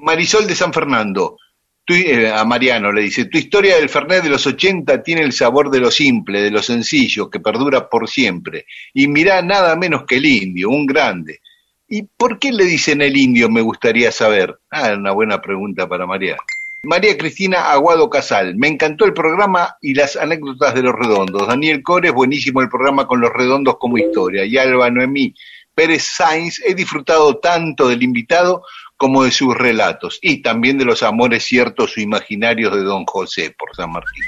[0.00, 1.38] Marisol de San Fernando,
[1.84, 5.32] tu- eh, a Mariano le dice, tu historia del Fernet de los 80 tiene el
[5.32, 8.66] sabor de lo simple, de lo sencillo, que perdura por siempre.
[8.92, 11.40] Y mirá nada menos que el indio, un grande.
[11.88, 13.48] ¿Y por qué le dicen el indio?
[13.48, 14.58] Me gustaría saber.
[14.70, 16.36] Ah, una buena pregunta para María.
[16.82, 21.46] María Cristina Aguado Casal, me encantó el programa y las anécdotas de los redondos.
[21.46, 24.44] Daniel Cores, buenísimo el programa con los redondos como historia.
[24.44, 25.34] Y Alba Noemí
[25.76, 28.62] Pérez Sainz, he disfrutado tanto del invitado
[28.96, 33.54] como de sus relatos y también de los amores ciertos o imaginarios de Don José
[33.56, 34.24] por San Martín.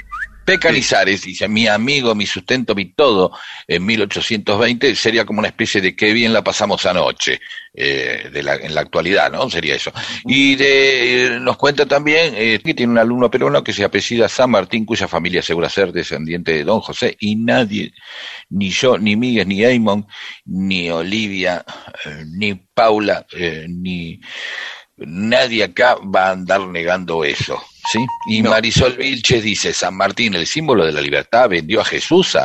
[0.49, 3.31] Peca Lizares dice, mi amigo, mi sustento, mi todo,
[3.67, 7.39] en 1820 sería como una especie de qué bien la pasamos anoche,
[7.71, 9.47] eh, de la, en la actualidad, ¿no?
[9.47, 9.91] Sería eso.
[10.25, 14.27] Y de, eh, nos cuenta también eh, que tiene un alumno peruano que se apellida
[14.27, 17.93] San Martín, cuya familia asegura ser descendiente de Don José, y nadie,
[18.49, 20.07] ni yo, ni Miguel, ni Eamon,
[20.45, 21.63] ni Olivia,
[22.05, 23.23] eh, ni Paula,
[23.67, 24.19] ni
[25.05, 27.61] nadie acá va a andar negando eso.
[27.91, 28.05] ¿sí?
[28.27, 32.37] Y Marisol Vilches dice, San Martín, el símbolo de la libertad, vendió a Jesús.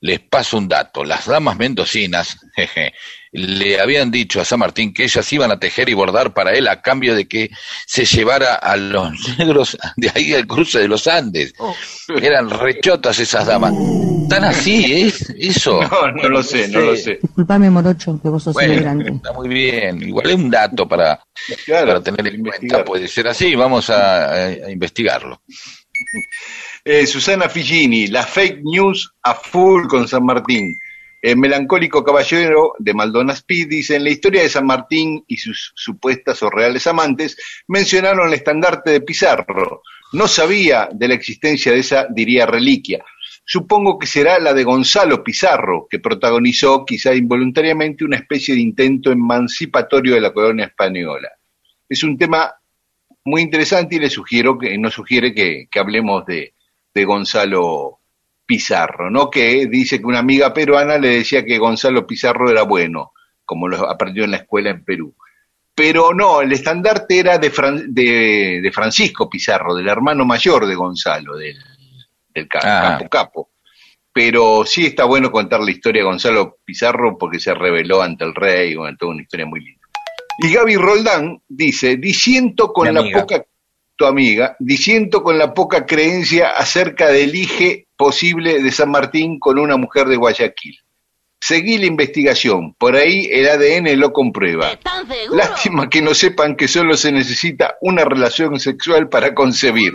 [0.00, 2.94] Les paso un dato, las damas mendocinas jeje,
[3.36, 6.68] le habían dicho a San Martín que ellas iban a tejer y bordar para él
[6.68, 7.50] a cambio de que
[7.84, 11.52] se llevara a los negros de ahí al cruce de los Andes.
[11.58, 11.74] Oh.
[12.22, 13.74] Eran rechotas esas damas.
[14.28, 15.80] ¿Tan así es eso?
[15.90, 17.18] No, no lo sé, no lo sé.
[17.20, 19.10] Disculpame, Morocho, que vos sos Bueno, celebrante.
[19.16, 20.00] está muy bien.
[20.02, 21.20] Igual es un dato para,
[21.66, 22.84] Claro, para tener en cuenta.
[22.84, 25.40] Puede ser así, vamos a investigarlo.
[26.84, 30.76] Eh, Susana Figini, la fake news a full con San Martín.
[31.24, 35.72] El melancólico caballero de Maldona Speed dice, en la historia de San Martín y sus
[35.74, 39.80] supuestas o reales amantes, mencionaron el estandarte de Pizarro.
[40.12, 43.02] No sabía de la existencia de esa, diría, reliquia.
[43.42, 49.10] Supongo que será la de Gonzalo Pizarro, que protagonizó, quizá involuntariamente, una especie de intento
[49.10, 51.30] emancipatorio de la colonia española.
[51.88, 52.52] Es un tema
[53.24, 56.52] muy interesante y le sugiero que nos sugiere que, que hablemos de,
[56.92, 58.00] de Gonzalo
[58.46, 59.30] Pizarro, ¿no?
[59.30, 63.12] Que dice que una amiga peruana le decía que Gonzalo Pizarro era bueno,
[63.44, 65.14] como lo aprendió en la escuela en Perú.
[65.74, 70.74] Pero no, el estandarte era de, Fran- de, de Francisco Pizarro, del hermano mayor de
[70.74, 71.56] Gonzalo, del,
[72.34, 72.98] del Ah.
[72.98, 73.50] capo capo.
[74.12, 78.34] Pero sí está bueno contar la historia de Gonzalo Pizarro porque se rebeló ante el
[78.34, 79.80] rey, bueno, toda una historia muy linda.
[80.38, 83.44] Y Gaby Roldán dice, disiento con la poca,
[83.96, 89.58] tu amiga, disiento con la poca creencia acerca del hije posible de San Martín con
[89.58, 90.78] una mujer de Guayaquil.
[91.40, 94.78] Seguí la investigación, por ahí el ADN lo comprueba.
[95.30, 99.92] Lástima que no sepan que solo se necesita una relación sexual para concebir.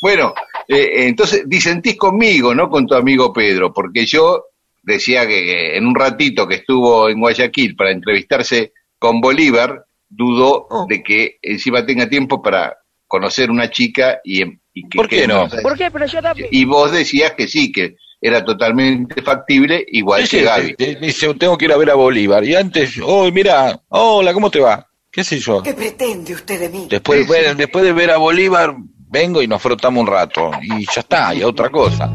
[0.00, 0.34] Bueno,
[0.68, 4.44] eh, entonces disentís conmigo, no con tu amigo Pedro, porque yo
[4.84, 10.86] decía que en un ratito que estuvo en Guayaquil para entrevistarse con Bolívar, dudo Oh.
[10.88, 12.76] de que encima tenga tiempo para
[13.08, 15.48] conocer una chica y, em- y que ¿Por qué no?
[15.62, 15.90] ¿Por qué?
[15.90, 16.48] Pero yo también.
[16.50, 20.96] Y vos decías que sí, que era totalmente factible, igual Sí, que sí, Gaby.
[21.00, 22.44] Dice, tengo que ir a ver a Bolívar.
[22.44, 24.86] Y antes, oh, mira, hola, ¿cómo te va?
[25.12, 25.62] ¿Qué sé yo?
[25.62, 26.86] ¿Qué pretende usted de mí?
[26.90, 27.28] Después, Sí, sí.
[27.28, 28.74] bueno, después de ver a Bolívar,
[29.10, 30.50] vengo y nos frotamos un rato.
[30.62, 32.10] Y ya está, y a otra cosa.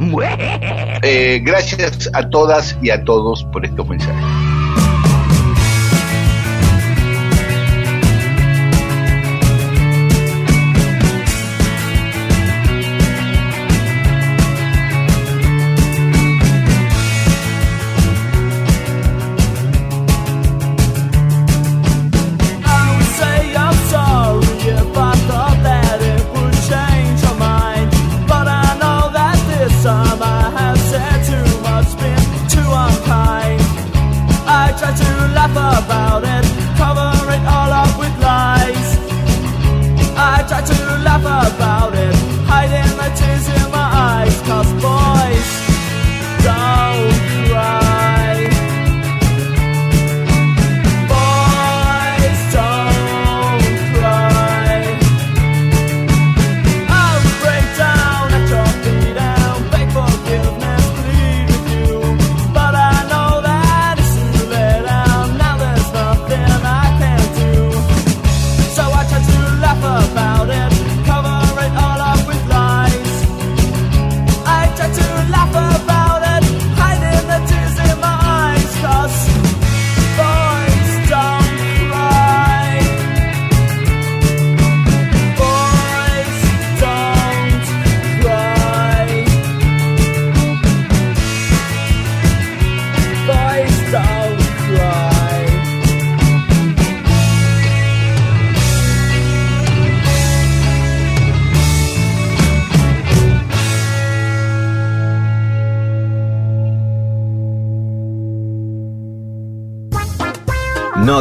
[1.01, 4.48] Eh, gracias a todas y a todos por estos mensajes.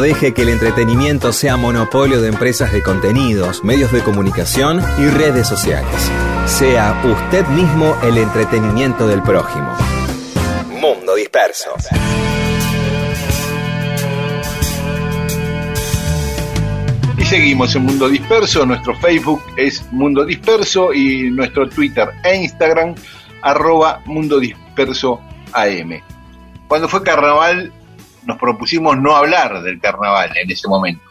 [0.08, 5.46] Deje que el entretenimiento sea monopolio de empresas de contenidos, medios de comunicación y redes
[5.46, 6.10] sociales.
[6.46, 9.70] Sea usted mismo el entretenimiento del prójimo.
[10.80, 11.74] Mundo Disperso.
[17.18, 22.94] Y seguimos en Mundo Disperso, nuestro Facebook es Mundo Disperso y nuestro Twitter e Instagram
[23.42, 25.20] arroba Mundo Disperso
[25.52, 26.00] AM.
[26.66, 27.74] Cuando fue carnaval
[28.26, 31.02] nos propusimos no hablar del carnaval en ese momento,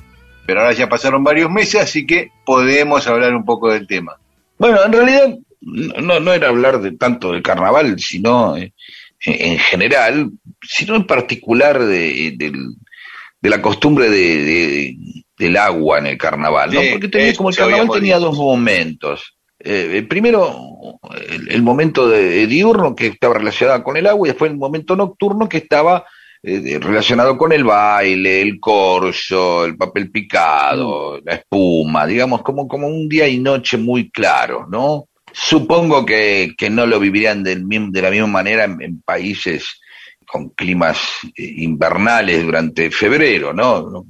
[0.46, 4.18] pero ahora ya pasaron varios meses, así que podemos hablar un poco del tema.
[4.58, 8.74] Bueno, en realidad no, no era hablar de tanto del carnaval, sino eh,
[9.26, 10.32] en general,
[10.62, 12.76] sino en particular de, del-
[13.40, 14.98] de la costumbre de, de-
[15.38, 16.80] del agua en el carnaval, ¿no?
[16.92, 19.36] Porque tenía, como el carnaval tenía dos momentos.
[19.60, 21.00] Eh, el primero,
[21.30, 24.96] el, el momento de, diurno que estaba relacionado con el agua y después el momento
[24.96, 26.06] nocturno que estaba
[26.50, 32.88] eh, relacionado con el baile, el corso, el papel picado, la espuma, digamos, como, como
[32.88, 35.10] un día y noche muy claro, ¿no?
[35.34, 39.82] Supongo que, que no lo vivirían del de la misma manera en, en países
[40.26, 41.00] con climas
[41.36, 44.06] eh, invernales durante febrero, ¿no?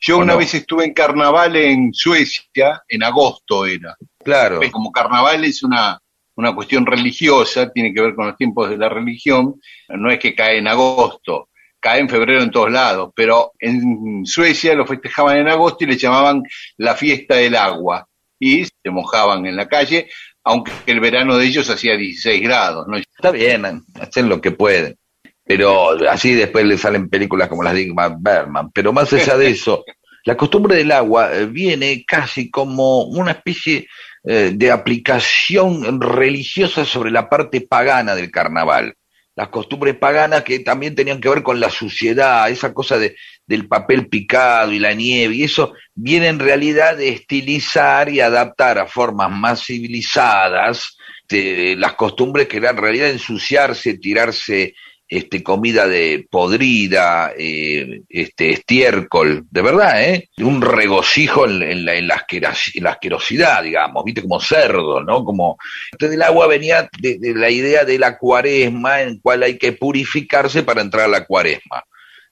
[0.00, 0.38] Yo ¿O una no?
[0.38, 3.96] vez estuve en carnaval en Suecia, en agosto era.
[4.24, 6.00] Claro, Como carnaval es una,
[6.34, 10.34] una cuestión religiosa, tiene que ver con los tiempos de la religión, no es que
[10.34, 11.47] cae en agosto,
[11.80, 15.96] cae en febrero en todos lados, pero en Suecia lo festejaban en agosto y le
[15.96, 16.42] llamaban
[16.76, 18.06] la fiesta del agua
[18.38, 20.08] y se mojaban en la calle,
[20.44, 22.96] aunque el verano de ellos hacía 16 grados, ¿no?
[22.96, 23.64] está bien,
[24.00, 24.96] hacen lo que pueden.
[25.44, 28.70] Pero así después le salen películas como las de Ingmar Bergman.
[28.70, 29.82] Pero más allá de eso,
[30.24, 33.88] la costumbre del agua eh, viene casi como una especie
[34.24, 38.94] eh, de aplicación religiosa sobre la parte pagana del carnaval.
[39.38, 43.14] Las costumbres paganas que también tenían que ver con la suciedad, esa cosa de,
[43.46, 48.80] del papel picado y la nieve, y eso viene en realidad de estilizar y adaptar
[48.80, 50.96] a formas más civilizadas
[51.30, 54.74] las costumbres que eran en realidad ensuciarse, tirarse
[55.08, 60.28] este, comida de podrida, eh, este, estiércol, de verdad, ¿eh?
[60.38, 65.24] Un regocijo en, en la, en, la en la asquerosidad, digamos, viste, como cerdo, ¿no?
[65.24, 65.56] Como
[65.92, 69.72] entonces el agua venía de, de la idea de la cuaresma, en cual hay que
[69.72, 71.82] purificarse para entrar a la cuaresma.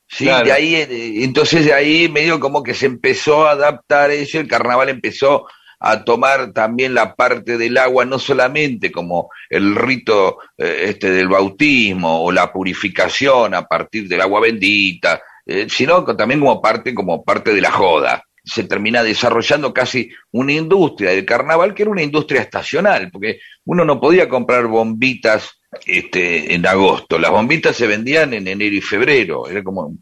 [0.09, 0.45] Sí, Claro.
[0.45, 4.47] de ahí, eh, entonces de ahí medio como que se empezó a adaptar eso, el
[4.49, 5.47] carnaval empezó
[5.79, 11.29] a tomar también la parte del agua, no solamente como el rito eh, este del
[11.29, 17.23] bautismo o la purificación a partir del agua bendita, eh, sino también como parte, como
[17.25, 18.23] parte de la joda.
[18.49, 23.85] Se termina desarrollando casi una industria del carnaval que era una industria estacional, porque uno
[23.85, 25.51] no podía comprar bombitas
[25.85, 29.97] este, en agosto, las bombitas se vendían en enero y febrero, era como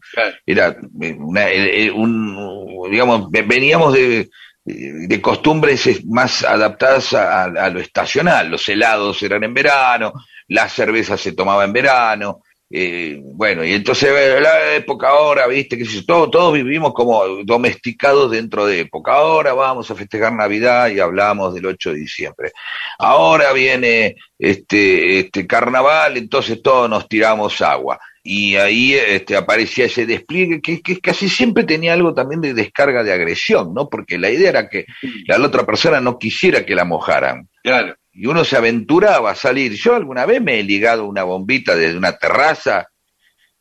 [0.45, 1.45] era eh, una,
[1.93, 4.29] un, digamos, ve- veníamos de,
[4.65, 8.49] de costumbres eh, más adaptadas a, lo estacional.
[8.49, 10.13] Los helados eran en verano,
[10.47, 12.41] la cerveza se tomaba en verano.
[12.69, 18.31] eh, bueno, y entonces eh, la época ahora, viste, que todos, todos vivimos como domesticados
[18.31, 19.13] dentro de época.
[19.13, 22.51] Ahora vamos a festejar Navidad y hablamos del 8 de diciembre.
[22.97, 30.07] Ahora viene este, este carnaval, entonces todos nos tiramos agua y ahí este, aparecía ese
[30.07, 33.87] despliegue que, que casi siempre tenía algo también de descarga de agresión, ¿no?
[33.87, 34.85] Porque la idea era que
[35.27, 37.47] la otra persona no quisiera que la mojaran.
[37.61, 37.95] Claro.
[38.11, 39.73] Y uno se aventuraba a salir.
[39.73, 42.87] Yo alguna vez me he ligado una bombita desde una terraza,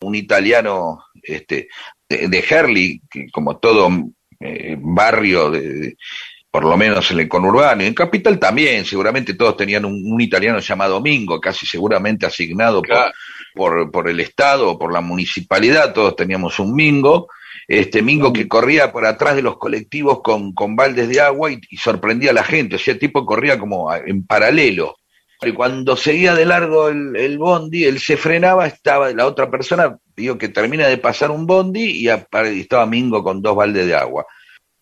[0.00, 1.68] un italiano este,
[2.08, 3.90] de, de Herley, que como todo
[4.40, 5.96] eh, barrio de, de-
[6.50, 10.20] por lo menos en el conurbano, y en Capital también, seguramente todos tenían un, un
[10.20, 13.10] italiano llamado Mingo, casi seguramente asignado Claro.
[13.10, 13.14] por,
[13.54, 17.28] por el Estado o por la municipalidad, todos teníamos un Mingo,
[17.66, 21.60] este Mingo que corría por atrás de los colectivos con, con baldes de agua y,
[21.76, 24.96] sorprendía a la gente, o sea, el tipo corría como en paralelo.
[25.42, 29.98] Y cuando seguía de largo el, el bondi, él se frenaba, estaba la otra persona,
[30.16, 33.94] digo que termina de pasar un bondi y y estaba Mingo con dos baldes de
[33.94, 34.26] agua.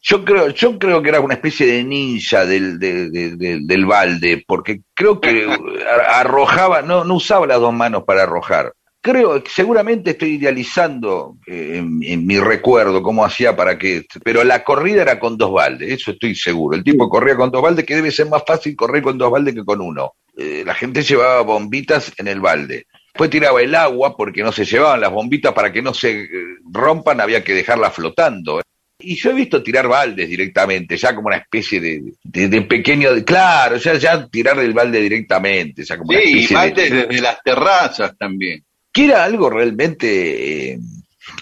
[0.04, 3.86] Yo creo, yo creo que era una especie de ninja del, de- de- de- del
[3.86, 5.46] balde, porque creo que
[6.08, 8.72] arrojaba, no, no usaba las dos manos para arrojar.
[9.00, 14.62] Creo, seguramente estoy idealizando eh, en, en mi recuerdo cómo hacía para que, pero la
[14.62, 16.76] corrida era con dos baldes, eso estoy seguro.
[16.76, 19.54] El tipo corría con dos baldes, que debe ser más fácil correr con dos baldes
[19.54, 20.12] que con uno.
[20.36, 22.86] Eh, la gente llevaba bombitas en el balde.
[23.12, 26.28] Después tiraba el agua, porque no se llevaban las bombitas para que no se eh,
[26.72, 28.60] rompan, había que dejarlas flotando.
[29.02, 33.10] Y yo he visto tirar baldes directamente, ya como una especie de, de, de pequeño,
[33.24, 36.90] claro, ya, ya tirar el balde directamente, ya como una Sí, y especie de- baldes
[37.08, 38.62] desde las terrazas también.
[38.92, 40.78] que era algo realmente eh,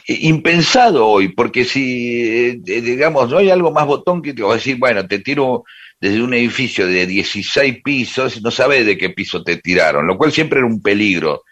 [0.07, 4.53] impensado hoy, porque si, eh, eh, digamos, no hay algo más botón que te vas
[4.53, 5.65] a decir, bueno, te tiro
[6.01, 10.33] desde un edificio de 16 pisos, no sabes de qué piso te tiraron, lo cual
[10.33, 11.43] siempre era un peligro.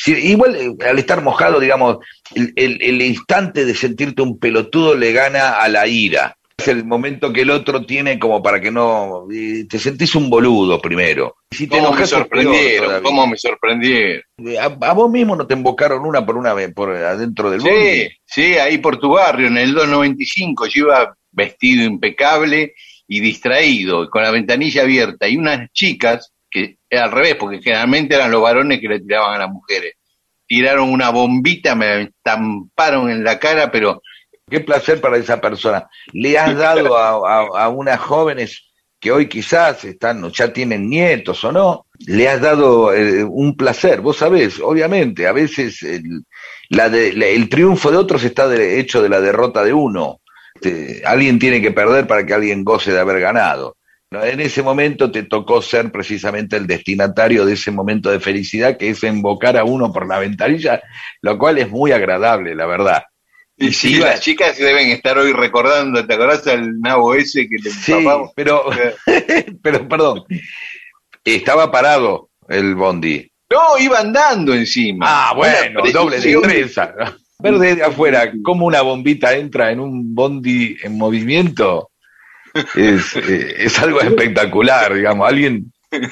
[0.00, 1.98] Si- igual eh, al estar mojado, digamos,
[2.34, 6.34] el, el- el instante de sentirte un pelotudo le gana a la ira.
[6.56, 9.26] Es el momento que el otro tiene como para que no...
[9.32, 11.36] eh, te sentís un boludo primero.
[11.52, 13.02] Si te ¿Cómo me enojas, sorprendieron?
[13.02, 14.22] ¿Cómo me sorprendieron?
[14.60, 17.68] A, a vos mismo no te embocaron una por una vez por adentro del Sí,
[17.68, 18.08] bondi.
[18.24, 22.74] sí, ahí por tu barrio, en el 295, yo iba vestido impecable
[23.06, 26.32] y distraído, con la ventanilla abierta, y unas chicas,
[26.90, 29.94] era al revés, porque generalmente eran los varones que le tiraban a las mujeres,
[30.46, 34.02] tiraron una bombita, me estamparon en la cara, pero
[34.50, 35.86] qué placer para esa persona.
[36.12, 38.64] Le has dado a, a, a unas jóvenes
[39.00, 44.00] que hoy quizás están, ya tienen nietos o no, le has dado eh, un placer.
[44.00, 46.24] Vos sabés, obviamente, a veces el,
[46.70, 50.20] la de, la- el triunfo de otros está de- hecho de la derrota de uno.
[50.54, 53.76] Este, alguien tiene que perder para que alguien goce de haber ganado.
[54.10, 58.88] En ese momento te tocó ser precisamente el destinatario de ese momento de felicidad que
[58.90, 60.80] es invocar a uno por la ventanilla,
[61.20, 63.02] lo cual es muy agradable, la verdad.
[63.58, 67.56] Y sí, iba- las chicas deben estar hoy recordando, ¿te acordás al nabo ese que
[67.62, 68.30] le Sí, empapamos?
[68.34, 68.64] pero,
[69.62, 70.24] pero perdón,
[71.24, 73.30] estaba parado el bondi.
[73.50, 75.06] No, iba andando encima.
[75.08, 76.42] Ah, bueno, doble precisión.
[76.42, 76.94] destreza.
[77.40, 81.90] Ver desde afuera cómo una bombita entra en un bondi en movimiento
[82.74, 85.28] es, eh, es algo espectacular, digamos.
[85.28, 85.72] Alguien.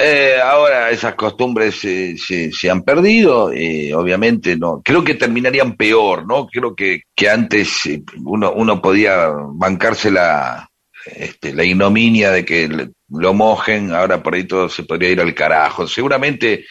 [0.00, 4.80] Eh, ahora esas costumbres eh, se, se han perdido, eh, obviamente no.
[4.84, 6.46] Creo que terminarían peor, ¿no?
[6.46, 7.80] Creo que, que antes
[8.24, 10.68] uno, uno podía bancarse la,
[11.04, 15.34] este, la ignominia de que lo mojen, ahora por ahí todo se podría ir al
[15.34, 15.88] carajo.
[15.88, 16.64] Seguramente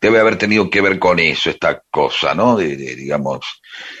[0.00, 2.56] debe haber tenido que ver con eso, esta cosa, ¿no?
[2.56, 3.40] De, de, digamos,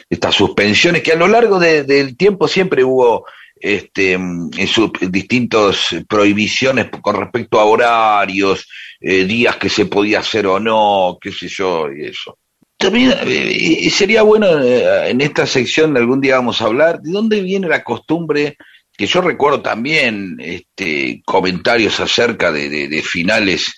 [0.08, 3.26] estas suspensiones que a lo largo de- del tiempo siempre hubo
[3.60, 8.66] este, en sus distintas prohibiciones con respecto a horarios,
[9.00, 12.38] eh, días que se podía hacer o no, qué sé yo, y eso.
[12.78, 17.12] También eh, y sería bueno eh, en esta sección algún día vamos a hablar de
[17.12, 18.56] dónde viene la costumbre
[18.96, 23.74] que yo recuerdo también este, comentarios acerca de, de- de finales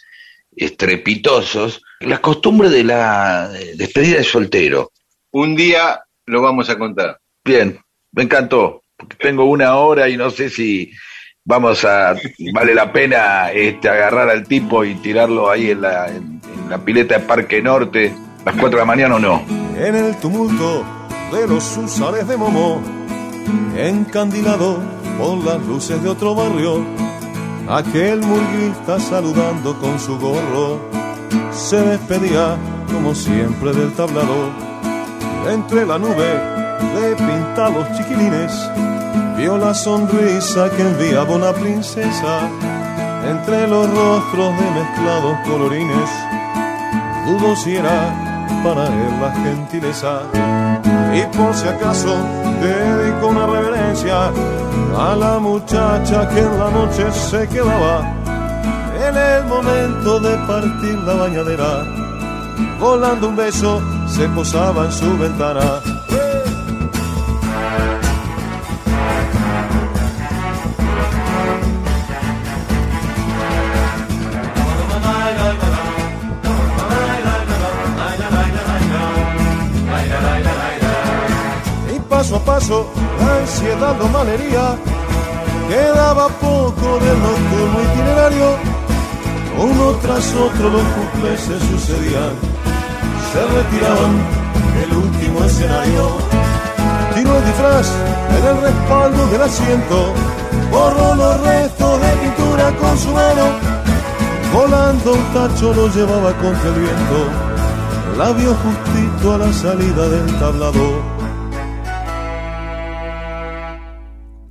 [0.55, 4.93] estrepitosos, la costumbre de la despedida de soltero.
[5.33, 7.19] Un día lo vamos a contar.
[7.45, 7.79] Bien,
[8.13, 8.82] me encantó.
[9.19, 10.93] Tengo una hora y no sé si
[11.45, 12.15] vamos a
[12.53, 16.09] vale la pena este agarrar al tipo y tirarlo ahí en la,
[16.85, 19.43] pileta de Parque Norte a las 4 de la mañana o no.
[19.77, 20.85] en el tumulto
[21.33, 22.83] de los usares de Momo,
[23.77, 24.79] encandilado
[25.19, 26.85] por las luces de otro barrio,
[27.69, 30.81] aquel murguista saludando con su gorro,
[31.51, 32.57] se despedía
[32.93, 34.51] como siempre del tablado,
[35.51, 36.62] entre la nube
[36.95, 38.53] de pintados chiquilines,
[39.37, 42.49] vio la sonrisa que enviaba una princesa,
[43.29, 46.11] entre los rostros de mezclados colorines,
[47.27, 48.33] dudo si era
[48.65, 50.23] para él la gentileza.
[51.15, 52.17] Y por si acaso
[52.61, 54.31] dedico una reverencia
[54.99, 58.23] a la muchacha que en la noche se quedaba
[59.09, 61.85] en el momento de partir la bañadera.
[62.79, 65.92] Volando un beso se posaba en su ventana.
[82.23, 82.87] Paso a paso
[83.43, 84.77] ansiedad lo malería.
[85.69, 88.49] Quedaba poco del nocturno itinerario.
[89.59, 92.35] Uno tras otro los cumples se sucedían.
[93.33, 94.15] Se retiraban
[94.79, 96.19] del último escenario.
[97.13, 97.91] Tiró el disfraz
[98.39, 100.15] en el respaldo del asiento.
[100.71, 103.47] Borró los restos de pintura con su mano.
[104.53, 107.19] Volando un tacho lo llevaba contra el viento.
[108.17, 111.02] La vio justito a la salida del tablado.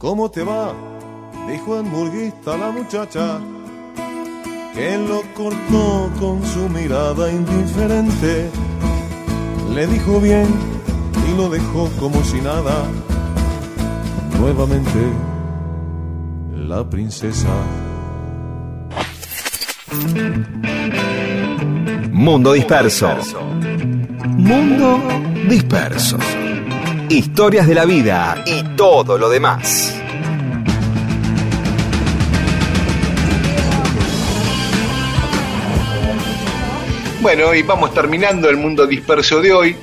[0.01, 0.73] ¿Cómo te va?
[1.47, 3.39] Dijo el murguista la muchacha,
[4.73, 8.49] que lo cortó con su mirada indiferente.
[9.75, 10.47] Le dijo bien
[11.29, 12.83] y lo dejó como si nada.
[14.39, 14.99] Nuevamente,
[16.55, 17.49] la princesa.
[22.11, 23.07] Mundo disperso.
[24.29, 24.99] Mundo
[25.47, 26.17] disperso.
[27.07, 29.90] Historias de la vida y todo lo demás.
[37.21, 39.75] Bueno, y vamos terminando el mundo disperso de hoy.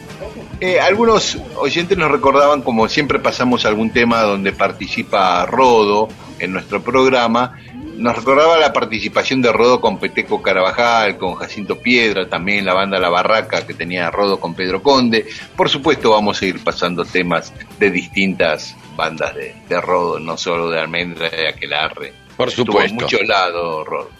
[0.61, 6.09] Eh, algunos oyentes nos recordaban, como siempre pasamos algún tema donde participa Rodo
[6.41, 7.57] en nuestro programa,
[7.97, 12.99] nos recordaba la participación de Rodo con Peteco Carabajal, con Jacinto Piedra, también la banda
[12.99, 15.25] La Barraca que tenía Rodo con Pedro Conde.
[15.57, 20.71] Por supuesto vamos a ir pasando temas de distintas bandas de, de Rodo, no solo
[20.71, 22.13] de Almendra y de Aquelarre.
[22.37, 22.91] Por Estuvo supuesto.
[22.91, 24.11] en muchos lados, Rodo.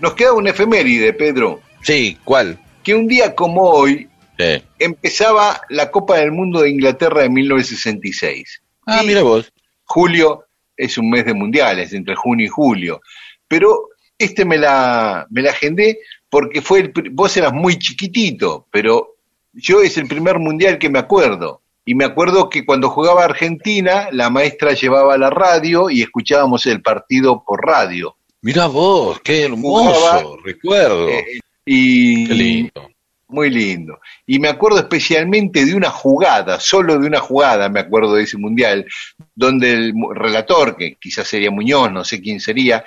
[0.00, 2.58] Nos queda un efeméride, Pedro, Sí, ¿cuál?
[2.82, 4.08] que un día como hoy
[4.38, 4.62] Sí.
[4.78, 8.62] empezaba la Copa del Mundo de Inglaterra de 1966.
[8.86, 9.50] Ah, Y mira vos.
[9.84, 10.44] Julio
[10.76, 13.00] es un mes de mundiales, entre junio y julio.
[13.48, 13.88] Pero
[14.18, 15.98] este me la, me la agendé
[16.30, 19.16] porque fue el, vos eras muy chiquitito, pero
[19.54, 21.62] yo es el primer mundial que me acuerdo.
[21.86, 26.82] Y me acuerdo que cuando jugaba Argentina, la maestra llevaba la radio y escuchábamos el
[26.82, 28.14] partido por radio.
[28.42, 31.08] Mirá vos, qué hermoso, Jugaba, recuerdo.
[31.08, 32.90] Eh, y qué lindo.
[33.30, 34.00] Muy lindo.
[34.26, 38.38] Y me acuerdo especialmente de una jugada, solo de una jugada, me acuerdo de ese
[38.38, 38.86] mundial,
[39.34, 42.84] donde el relator, que quizás sería Muñoz, no sé quién sería,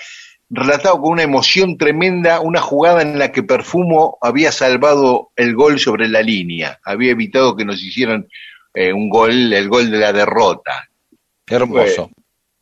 [0.49, 5.79] relataba con una emoción tremenda una jugada en la que Perfumo había salvado el gol
[5.79, 8.27] sobre la línea, había evitado que nos hicieran
[8.73, 10.89] eh, un gol, el gol de la derrota.
[11.45, 12.09] Hermoso.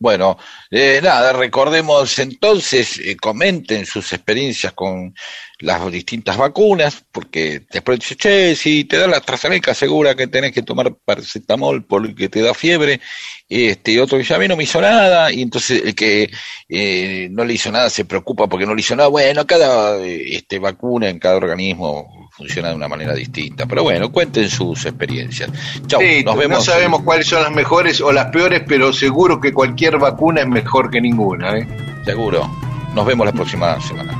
[0.02, 0.38] Bueno,
[0.70, 5.14] eh, nada, recordemos entonces, eh, comenten sus experiencias con
[5.58, 10.52] las distintas vacunas, porque después dice, che, si te da la AstraZeneca, segura que tenés
[10.52, 12.98] que tomar paracetamol porque te da fiebre,
[13.46, 16.30] este, otro dice, a mí no me hizo nada, y entonces el que
[16.70, 20.34] eh, no le hizo nada se preocupa porque no le hizo nada, bueno, cada eh,
[20.36, 25.50] este, vacuna en cada organismo funciona de una manera distinta, pero bueno, cuenten sus experiencias.
[25.86, 26.58] Chau, Sí, nos vemos.
[26.58, 30.48] no sabemos cuáles son las mejores o las peores, pero seguro que cualquier vacuna es
[30.48, 31.58] mejor que ninguna.
[31.58, 31.68] ¿eh?
[32.06, 32.50] Seguro.
[32.94, 34.18] Nos vemos la próxima semana.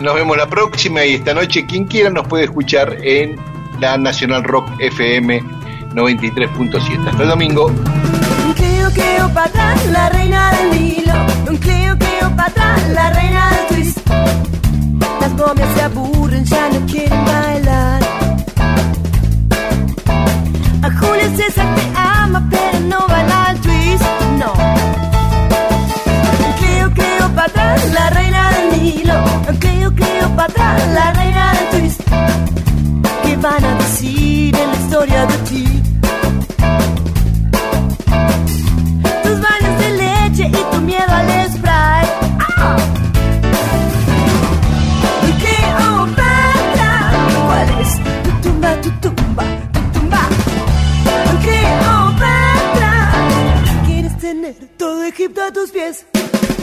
[0.00, 3.36] Nos vemos la próxima y esta noche quien quiera nos puede escuchar en
[3.80, 5.42] la Nacional Rock FM
[5.92, 7.06] 93.7.
[7.06, 7.70] Hasta el domingo.
[8.56, 11.12] Cleo, Cleopatra, la reina del Nilo.
[11.50, 13.98] Un Cleo, Cleopatra, la reina del twist.
[15.22, 18.02] Las momias se aburren, ya no quieren bailar.
[20.82, 24.04] A Julio César te ama, pero no baila el twist,
[24.40, 24.52] no.
[26.44, 29.24] Un Cleo, Cleopatra, la reina del Nilo.
[29.48, 32.00] Un Cleo, Cleopatra, la reina del twist.
[33.22, 35.81] ¿Qué van a decir en la historia de ti?
[55.14, 56.06] Egipto a tus pies?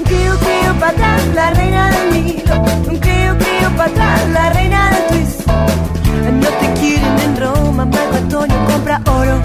[0.08, 2.64] Cleo, Cleopatra, la reina del Nilo.
[3.00, 5.48] Cleo, Cleopatra, la reina del twist.
[5.48, 9.40] No te quieren en Roma, Marco Antonio compra oro.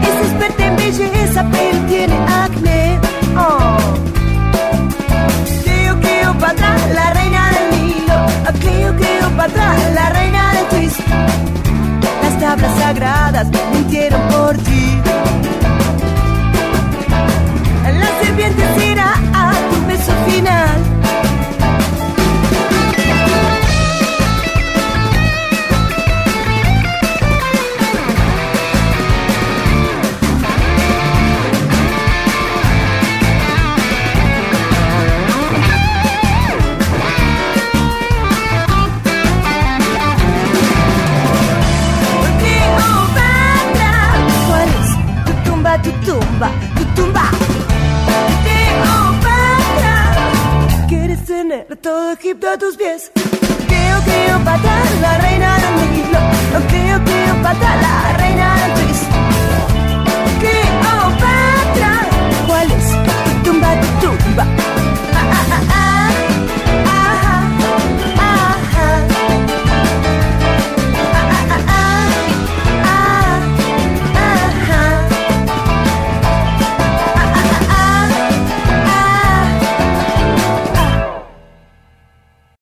[0.00, 2.98] Es experta en belleza, pero tiene acné.
[3.36, 3.76] Oh.
[5.62, 8.18] Cleo, Cleopatra, la reina del Nilo.
[8.46, 11.00] Ah, Cleo, Cleopatra, la reina del twist.
[12.22, 14.78] Las tablas sagradas mintieron por ti.
[18.38, 20.78] Será a tu beso final.
[42.38, 43.92] Cleopatra,
[44.46, 44.90] ¿cuál es
[45.26, 47.37] tu tumba, tu tumba, tu tumba?
[52.20, 53.12] Egipto a tus pies?
[53.14, 56.18] Cleo, Cleopatra, la reina del Nilo.
[56.68, 58.07] Cleo, Cleopatra, la